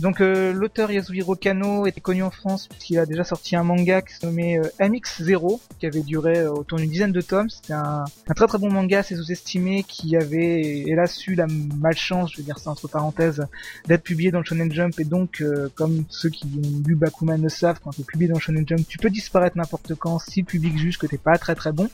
donc 0.00 0.20
euh, 0.20 0.52
l'auteur 0.52 0.90
Yasuhiro 0.90 1.36
Kano 1.36 1.86
était 1.86 2.00
connu 2.00 2.22
en 2.22 2.30
France 2.30 2.68
puisqu'il 2.68 2.98
a 2.98 3.04
déjà 3.04 3.22
sorti 3.22 3.54
un 3.54 3.64
manga 3.64 4.00
qui 4.00 4.14
se 4.14 4.24
nommait 4.24 4.58
euh, 4.58 4.62
MX0 4.80 5.60
qui 5.78 5.86
avait 5.86 6.00
duré 6.00 6.38
euh, 6.38 6.50
autour 6.50 6.78
d'une 6.78 6.90
dizaine 6.90 7.12
de 7.12 7.20
tomes. 7.20 7.50
C'était 7.50 7.74
un, 7.74 8.04
très 8.34 8.46
très 8.46 8.58
bon 8.58 8.70
manga 8.70 9.00
assez 9.00 9.14
sous-estimé 9.14 9.82
qui 9.82 10.16
avait 10.16 10.62
hélas 10.86 11.26
eu 11.26 11.34
la 11.34 11.46
malchance, 11.46 12.32
je 12.32 12.38
vais 12.38 12.44
dire 12.44 12.58
ça 12.58 12.70
entre 12.70 12.88
parenthèses, 12.88 13.46
d'être 13.86 14.02
publié 14.02 14.30
dans 14.30 14.38
le 14.38 14.44
Shonen 14.44 14.72
Jump 14.72 14.98
et 14.98 15.04
donc 15.04 15.44
comme 15.74 16.04
ceux 16.08 16.30
qui 16.30 16.46
ont 16.46 16.82
lu 16.86 16.94
Bakuman 16.94 17.40
le 17.40 17.48
savent, 17.48 17.80
quand 17.82 17.90
tu 17.90 18.00
es 18.00 18.04
publié 18.04 18.28
dans 18.28 18.36
le 18.36 18.40
Shonen 18.40 18.66
Jump, 18.66 18.86
tu 18.88 18.98
peux 18.98 19.10
disparaître 19.10 19.56
n'importe 19.58 19.94
quand 19.94 20.18
si 20.18 20.40
le 20.40 20.46
public 20.46 20.78
juge 20.78 20.98
que 20.98 21.06
t'es 21.06 21.18
pas 21.18 21.36
très 21.36 21.54
très 21.54 21.72
bon. 21.72 21.88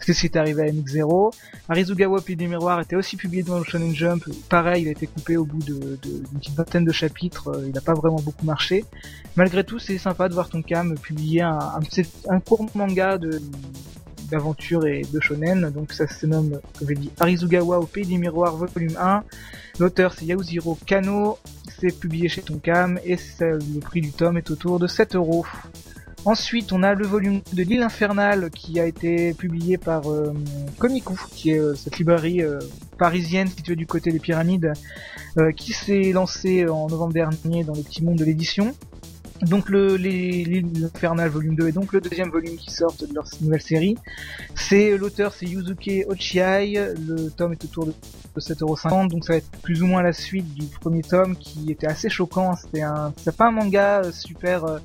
C'est 0.00 0.14
ce 0.14 0.26
qui 0.26 0.38
arrivé 0.38 0.62
à 0.62 0.72
MX0. 0.72 1.32
Arizugawa 1.68 2.20
puis 2.22 2.36
des 2.36 2.46
miroirs 2.46 2.80
était 2.80 2.96
aussi 2.96 3.16
publié 3.16 3.42
dans 3.42 3.58
le 3.58 3.64
Shonen 3.64 3.94
Jump. 3.94 4.24
Pareil, 4.48 4.82
il 4.82 4.88
a 4.88 4.92
été 4.92 5.06
coupé 5.06 5.36
au 5.36 5.44
bout 5.44 5.62
d'une 5.62 5.96
petite 6.38 6.54
vingtaine 6.54 6.84
de 6.84 6.92
chapitres 6.92 7.48
euh, 7.48 7.64
il 7.66 7.72
n'a 7.72 7.80
pas 7.80 7.94
vraiment 7.94 8.20
beaucoup 8.20 8.44
marché. 8.44 8.84
Malgré 9.36 9.64
tout, 9.64 9.78
c'est 9.78 9.98
sympa 9.98 10.28
de 10.28 10.34
voir 10.34 10.48
ton 10.48 10.62
cam 10.62 10.96
publier 10.98 11.42
un, 11.42 12.40
court 12.40 12.66
manga 12.74 13.18
d'aventure 14.30 14.86
et 14.86 15.02
de 15.12 15.20
shonen, 15.20 15.70
donc 15.70 15.92
ça 15.92 16.06
se 16.06 16.26
nomme, 16.26 16.60
comme 16.78 16.88
j'ai 16.88 16.94
dit, 16.94 17.10
Arizugawa 17.18 17.78
au 17.78 17.86
Pays 17.86 18.06
des 18.06 18.18
Miroirs, 18.18 18.56
volume 18.56 18.96
1. 18.98 19.24
L'auteur 19.78 20.14
c'est 20.14 20.26
Yaouziro 20.26 20.78
Kano, 20.86 21.38
c'est 21.80 21.98
publié 21.98 22.28
chez 22.28 22.42
Tonkam 22.42 22.98
et 23.04 23.16
le 23.40 23.80
prix 23.80 24.00
du 24.00 24.12
tome 24.12 24.36
est 24.38 24.50
autour 24.50 24.78
de 24.78 24.86
7 24.86 25.16
euros. 25.16 25.46
Ensuite, 26.26 26.72
on 26.72 26.82
a 26.82 26.94
le 26.94 27.06
volume 27.06 27.40
de 27.54 27.62
l'île 27.62 27.82
infernale 27.82 28.50
qui 28.50 28.78
a 28.78 28.84
été 28.84 29.32
publié 29.32 29.78
par 29.78 30.10
euh, 30.10 30.34
qui 31.34 31.50
est 31.50 31.58
euh, 31.58 31.74
cette 31.74 31.98
librairie 31.98 32.42
euh, 32.42 32.58
parisienne 32.98 33.48
située 33.48 33.74
du 33.74 33.86
côté 33.86 34.12
des 34.12 34.18
pyramides, 34.18 34.74
qui 35.56 35.72
s'est 35.72 36.12
lancée 36.12 36.68
en 36.68 36.88
novembre 36.88 37.14
dernier 37.14 37.64
dans 37.64 37.74
le 37.74 37.82
petit 37.82 38.04
monde 38.04 38.16
de 38.16 38.24
l'édition. 38.24 38.74
Donc 39.42 39.70
le 39.70 39.96
l'île 39.96 40.90
infernale 40.94 41.30
volume 41.30 41.54
2 41.54 41.68
est 41.68 41.72
donc 41.72 41.94
le 41.94 42.02
deuxième 42.02 42.28
volume 42.28 42.56
qui 42.56 42.70
sort 42.70 42.94
de 43.00 43.08
leur 43.14 43.24
nouvelle 43.40 43.62
série. 43.62 43.96
C'est 44.54 44.98
l'auteur 44.98 45.32
c'est 45.32 45.46
Yuzuke 45.46 46.04
Ochiai, 46.08 46.74
le 46.74 47.30
tome 47.30 47.52
est 47.52 47.64
autour 47.64 47.86
de 47.86 47.94
7,50€, 48.36 49.08
donc 49.08 49.24
ça 49.24 49.34
va 49.34 49.36
être 49.38 49.50
plus 49.62 49.82
ou 49.82 49.86
moins 49.86 50.02
la 50.02 50.12
suite 50.12 50.52
du 50.52 50.66
premier 50.66 51.02
tome 51.02 51.36
qui 51.36 51.70
était 51.70 51.86
assez 51.86 52.10
choquant. 52.10 52.54
C'était 52.56 52.82
un, 52.82 53.14
c'est 53.16 53.34
pas 53.34 53.46
un 53.46 53.52
manga 53.52 54.02
super 54.12 54.80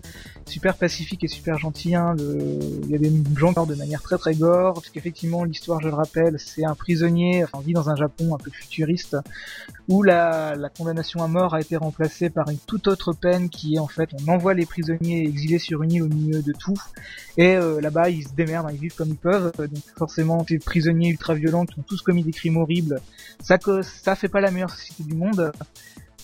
super 0.46 0.76
pacifique 0.76 1.24
et 1.24 1.28
super 1.28 1.58
gentil. 1.58 1.96
Hein. 1.96 2.16
Il 2.18 2.90
y 2.90 2.96
a 2.96 2.98
des 2.98 3.12
gens 3.36 3.54
qui 3.54 3.72
de 3.72 3.76
manière 3.76 4.02
très 4.02 4.18
très 4.18 4.36
gore, 4.36 4.76
parce 4.76 4.90
qu'effectivement 4.90 5.44
l'histoire, 5.44 5.82
je 5.82 5.88
le 5.88 5.94
rappelle, 5.94 6.40
c'est 6.40 6.66
un 6.66 6.76
prisonnier, 6.76 7.44
enfin 7.44 7.58
on 7.60 7.62
vit 7.62 7.74
dans 7.74 7.90
un 7.90 7.96
Japon 7.96 8.36
un 8.36 8.38
peu 8.38 8.52
futuriste, 8.52 9.18
où 9.88 10.04
la, 10.04 10.56
condamnation 10.78 11.24
à 11.24 11.28
mort 11.28 11.56
a 11.56 11.62
été 11.62 11.78
remplacée 11.78 12.30
par 12.30 12.50
une 12.50 12.58
toute 12.58 12.88
autre 12.88 13.14
peine 13.14 13.50
qui 13.50 13.76
est 13.76 13.80
en 13.80 13.88
fait 13.88 14.10
on 14.14 14.32
envoie 14.32 14.54
les 14.54 14.66
prisonniers 14.66 15.26
exilés 15.26 15.60
sur 15.60 15.84
une 15.84 15.92
île 15.92 16.04
au 16.04 16.08
milieu 16.08 16.42
de 16.42 16.54
tout, 16.54 16.78
et 17.38 17.56
euh, 17.56 17.82
là-bas 17.82 18.10
ils 18.10 18.28
se 18.28 18.34
démerdent, 18.34 18.68
hein, 18.68 18.72
ils 18.74 18.80
vivent 18.80 18.96
comme 18.96 19.10
ils 19.10 19.16
peuvent, 19.16 19.52
donc 19.58 19.84
forcément 19.98 20.46
ces 20.48 20.60
prisonniers 20.60 21.10
ultra 21.10 21.34
violents 21.34 21.66
qui 21.66 21.80
ont 21.80 21.84
tous 21.84 22.02
commis 22.02 22.24
des 22.24 22.32
crimes 22.32 22.58
horribles, 22.58 23.00
ça, 23.42 23.58
ça 23.84 24.16
fait 24.16 24.30
pas 24.30 24.42
la 24.42 24.52
meilleure 24.52 24.72
société 24.72 25.04
du 25.04 25.16
monde. 25.16 25.52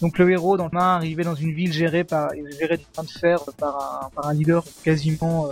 Donc 0.02 0.18
le 0.18 0.32
héros 0.32 0.58
dans 0.58 0.66
le 0.66 0.72
main 0.74 0.96
arrivé 0.96 1.24
dans 1.24 1.36
une 1.36 1.54
ville 1.54 1.72
gérée 1.72 2.04
par 2.04 2.32
gérée 2.60 2.78
de 2.78 3.02
de 3.04 3.08
fer 3.08 3.40
par 3.58 4.10
un, 4.24 4.34
leader 4.34 4.64
quasiment 4.84 5.48
euh, 5.48 5.52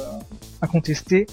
incontesté. 0.62 1.28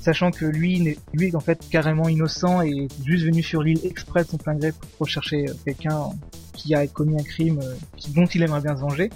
sachant 0.00 0.30
que 0.30 0.44
lui, 0.44 0.80
n'est- 0.80 0.98
lui 1.12 1.28
est 1.28 1.34
en 1.34 1.40
fait 1.40 1.60
carrément 1.70 2.08
innocent 2.08 2.62
et 2.62 2.70
est 2.84 3.04
juste 3.04 3.24
venu 3.24 3.42
sur 3.42 3.62
l'île 3.62 3.80
exprès 3.84 4.22
de 4.24 4.28
son 4.28 4.36
plein 4.38 4.54
gré 4.54 4.72
pour 4.72 4.88
rechercher 5.00 5.48
euh, 5.48 5.54
quelqu'un 5.64 6.10
qui 6.58 6.74
a 6.74 6.86
commis 6.86 7.18
un 7.18 7.24
crime 7.24 7.60
euh, 7.62 7.74
dont 8.14 8.26
il 8.26 8.42
aimerait 8.42 8.60
bien 8.60 8.76
se 8.76 8.80
venger. 8.80 9.10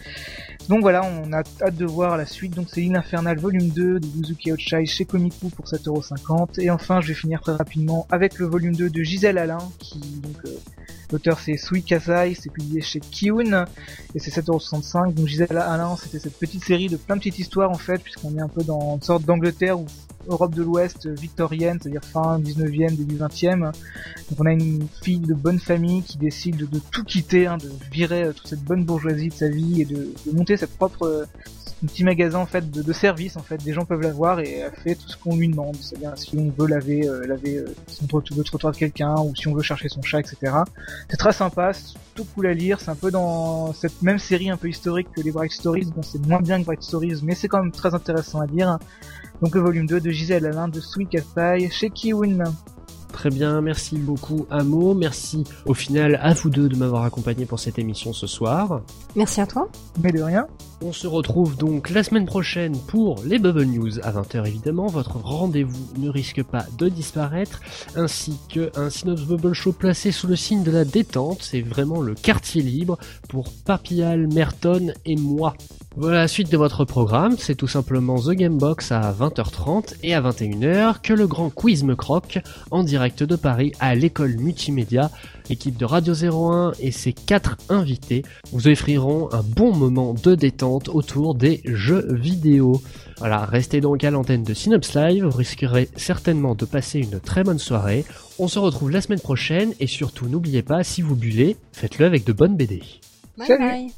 Donc 0.68 0.82
voilà, 0.82 1.02
on 1.04 1.32
a 1.32 1.38
hâte 1.38 1.76
de 1.76 1.84
voir 1.84 2.16
la 2.16 2.24
suite. 2.24 2.54
Donc 2.54 2.68
c'est 2.70 2.80
l'île 2.80 2.96
infernale 2.96 3.38
volume 3.38 3.68
2 3.68 4.00
de 4.00 4.06
Yuzuki 4.16 4.52
Outshai 4.52 4.86
chez 4.86 5.04
Komiku 5.04 5.48
pour 5.50 5.66
7,50€. 5.66 6.60
Et 6.60 6.70
enfin, 6.70 7.00
je 7.00 7.08
vais 7.08 7.14
finir 7.14 7.40
très 7.40 7.52
rapidement 7.52 8.06
avec 8.10 8.38
le 8.38 8.46
volume 8.46 8.74
2 8.74 8.88
de 8.88 9.02
Gisèle 9.02 9.38
Alain, 9.38 9.58
qui 9.78 9.98
donc 9.98 10.36
euh, 10.46 10.50
l'auteur 11.10 11.40
c'est 11.40 11.56
Sui 11.56 11.82
Kasai, 11.82 12.34
c'est 12.40 12.50
publié 12.50 12.80
chez 12.80 13.00
Kiun 13.00 13.64
et 14.14 14.18
c'est 14.20 14.30
7,65€. 14.30 15.14
Donc 15.14 15.26
Gisèle 15.26 15.58
Alain, 15.58 15.96
c'était 15.96 16.20
cette 16.20 16.38
petite 16.38 16.64
série 16.64 16.88
de 16.88 16.96
plein 16.96 17.16
de 17.16 17.20
petites 17.20 17.40
histoires 17.40 17.70
en 17.70 17.78
fait, 17.78 17.98
puisqu'on 17.98 18.36
est 18.36 18.42
un 18.42 18.48
peu 18.48 18.62
dans 18.62 18.94
une 18.94 19.02
sorte 19.02 19.24
d'Angleterre 19.24 19.80
ou 19.80 19.86
Europe 20.28 20.54
de 20.54 20.62
l'Ouest 20.62 21.06
victorienne, 21.06 21.78
c'est-à-dire 21.80 22.04
fin 22.04 22.38
19e, 22.38 22.96
début 22.96 23.16
20e. 23.16 23.72
Donc 24.30 24.40
on 24.40 24.46
a 24.46 24.52
une 24.52 24.86
fille 25.02 25.20
de 25.20 25.34
bonne 25.34 25.58
famille 25.58 26.02
qui 26.02 26.18
décide 26.18 26.56
de, 26.56 26.80
tout 26.90 27.04
quitter, 27.04 27.46
hein, 27.46 27.58
de 27.58 27.70
virer 27.90 28.24
euh, 28.24 28.32
toute 28.32 28.46
cette 28.46 28.62
bonne 28.62 28.84
bourgeoisie 28.84 29.28
de 29.28 29.34
sa 29.34 29.48
vie 29.48 29.82
et 29.82 29.84
de, 29.84 30.12
monter 30.32 30.56
sa 30.56 30.66
propre 30.66 31.02
euh, 31.02 31.24
un 31.82 31.86
petit 31.86 32.04
magasin 32.04 32.38
en 32.38 32.46
fait 32.46 32.70
de, 32.70 32.82
de 32.82 32.92
service 32.92 33.36
en 33.36 33.42
fait. 33.42 33.62
Des 33.62 33.72
gens 33.72 33.84
peuvent 33.84 34.00
la 34.00 34.12
voir 34.12 34.40
et 34.40 34.58
elle 34.58 34.72
fait 34.72 34.94
tout 34.94 35.08
ce 35.08 35.16
qu'on 35.16 35.36
lui 35.36 35.48
demande, 35.48 35.76
c'est-à-dire 35.76 36.16
si 36.16 36.36
on 36.36 36.50
veut 36.50 36.68
laver, 36.68 37.08
euh, 37.08 37.26
laver 37.26 37.56
euh, 37.56 37.74
son 37.88 38.06
le 38.36 38.44
trottoir 38.44 38.72
de 38.72 38.78
quelqu'un 38.78 39.14
ou 39.16 39.34
si 39.34 39.48
on 39.48 39.54
veut 39.54 39.62
chercher 39.62 39.88
son 39.88 40.02
chat, 40.02 40.20
etc. 40.20 40.54
C'est 41.08 41.16
très 41.16 41.32
sympa, 41.32 41.72
c'est 41.72 41.94
tout 42.14 42.26
cool 42.34 42.46
à 42.46 42.54
lire. 42.54 42.78
C'est 42.80 42.90
un 42.90 42.94
peu 42.94 43.10
dans 43.10 43.72
cette 43.72 44.00
même 44.02 44.18
série 44.18 44.50
un 44.50 44.56
peu 44.56 44.68
historique 44.68 45.08
que 45.14 45.20
les 45.20 45.32
Bright 45.32 45.52
Stories. 45.52 45.86
Bon, 45.94 46.02
c'est 46.02 46.24
moins 46.26 46.40
bien 46.40 46.60
que 46.60 46.66
Bright 46.66 46.82
Stories, 46.82 47.20
mais 47.22 47.34
c'est 47.34 47.48
quand 47.48 47.62
même 47.62 47.72
très 47.72 47.94
intéressant 47.94 48.40
à 48.40 48.46
lire. 48.46 48.78
Donc 49.42 49.56
le 49.56 49.60
volume 49.60 49.86
2 49.86 50.00
de 50.00 50.10
Gisèle 50.10 50.46
Alain 50.46 50.68
de 50.68 50.80
Sweet 50.80 51.10
Kasai 51.10 51.68
chez 51.68 51.90
Kiwin. 51.90 52.44
Très 53.12 53.28
bien, 53.28 53.60
merci 53.60 53.98
beaucoup 53.98 54.46
Amo, 54.50 54.94
merci 54.94 55.44
au 55.66 55.74
final 55.74 56.18
à 56.22 56.32
vous 56.32 56.48
deux 56.48 56.68
de 56.68 56.76
m'avoir 56.76 57.02
accompagné 57.02 57.44
pour 57.44 57.58
cette 57.58 57.78
émission 57.78 58.12
ce 58.12 58.28
soir. 58.28 58.82
Merci 59.16 59.40
à 59.40 59.46
toi. 59.46 59.68
Mais 60.02 60.12
de 60.12 60.22
rien. 60.22 60.46
On 60.80 60.92
se 60.92 61.08
retrouve 61.08 61.56
donc 61.56 61.90
la 61.90 62.04
semaine 62.04 62.24
prochaine 62.24 62.76
pour 62.86 63.20
les 63.24 63.40
Bubble 63.40 63.64
News 63.64 63.98
à 64.00 64.12
20h 64.12 64.46
évidemment. 64.46 64.86
Votre 64.86 65.16
rendez-vous 65.16 65.88
ne 65.98 66.08
risque 66.08 66.42
pas 66.44 66.64
de 66.78 66.88
disparaître, 66.88 67.60
ainsi 67.96 68.38
que 68.48 68.70
un 68.76 68.90
Synops 68.90 69.26
Bubble 69.26 69.54
Show 69.54 69.72
placé 69.72 70.12
sous 70.12 70.28
le 70.28 70.36
signe 70.36 70.62
de 70.62 70.70
la 70.70 70.84
détente. 70.84 71.42
C'est 71.42 71.62
vraiment 71.62 72.00
le 72.00 72.14
quartier 72.14 72.62
libre 72.62 72.96
pour 73.28 73.52
Papial, 73.64 74.28
Merton 74.32 74.92
et 75.04 75.16
moi. 75.16 75.54
Voilà 75.94 76.20
la 76.20 76.28
suite 76.28 76.50
de 76.50 76.56
votre 76.56 76.86
programme, 76.86 77.36
c'est 77.38 77.54
tout 77.54 77.68
simplement 77.68 78.18
The 78.18 78.30
Game 78.30 78.56
Box 78.56 78.92
à 78.92 79.12
20h30 79.12 79.96
et 80.02 80.14
à 80.14 80.22
21h 80.22 81.02
que 81.02 81.12
le 81.12 81.26
grand 81.26 81.50
quiz 81.50 81.84
me 81.84 81.94
croque 81.94 82.38
en 82.70 82.82
direct 82.82 83.22
de 83.22 83.36
Paris 83.36 83.72
à 83.78 83.94
l'école 83.94 84.36
multimédia. 84.38 85.10
L'équipe 85.50 85.76
de 85.76 85.84
Radio 85.84 86.14
01 86.14 86.72
et 86.80 86.92
ses 86.92 87.12
quatre 87.12 87.58
invités 87.68 88.22
vous 88.52 88.68
offriront 88.68 89.28
un 89.32 89.42
bon 89.42 89.74
moment 89.74 90.14
de 90.14 90.34
détente 90.34 90.88
autour 90.88 91.34
des 91.34 91.60
jeux 91.66 92.08
vidéo. 92.10 92.80
Voilà, 93.18 93.44
restez 93.44 93.82
donc 93.82 94.02
à 94.02 94.10
l'antenne 94.10 94.44
de 94.44 94.54
Synops 94.54 94.94
Live, 94.94 95.26
vous 95.26 95.36
risquerez 95.36 95.90
certainement 95.96 96.54
de 96.54 96.64
passer 96.64 97.00
une 97.00 97.20
très 97.20 97.44
bonne 97.44 97.58
soirée. 97.58 98.06
On 98.38 98.48
se 98.48 98.58
retrouve 98.58 98.90
la 98.90 99.02
semaine 99.02 99.20
prochaine 99.20 99.74
et 99.78 99.86
surtout 99.86 100.26
n'oubliez 100.26 100.62
pas, 100.62 100.84
si 100.84 101.02
vous 101.02 101.16
bullez, 101.16 101.58
faites-le 101.74 102.06
avec 102.06 102.24
de 102.24 102.32
bonnes 102.32 102.56
BD. 102.56 102.82
Bye 103.36 103.46
Salut. 103.46 103.64
bye. 103.68 103.92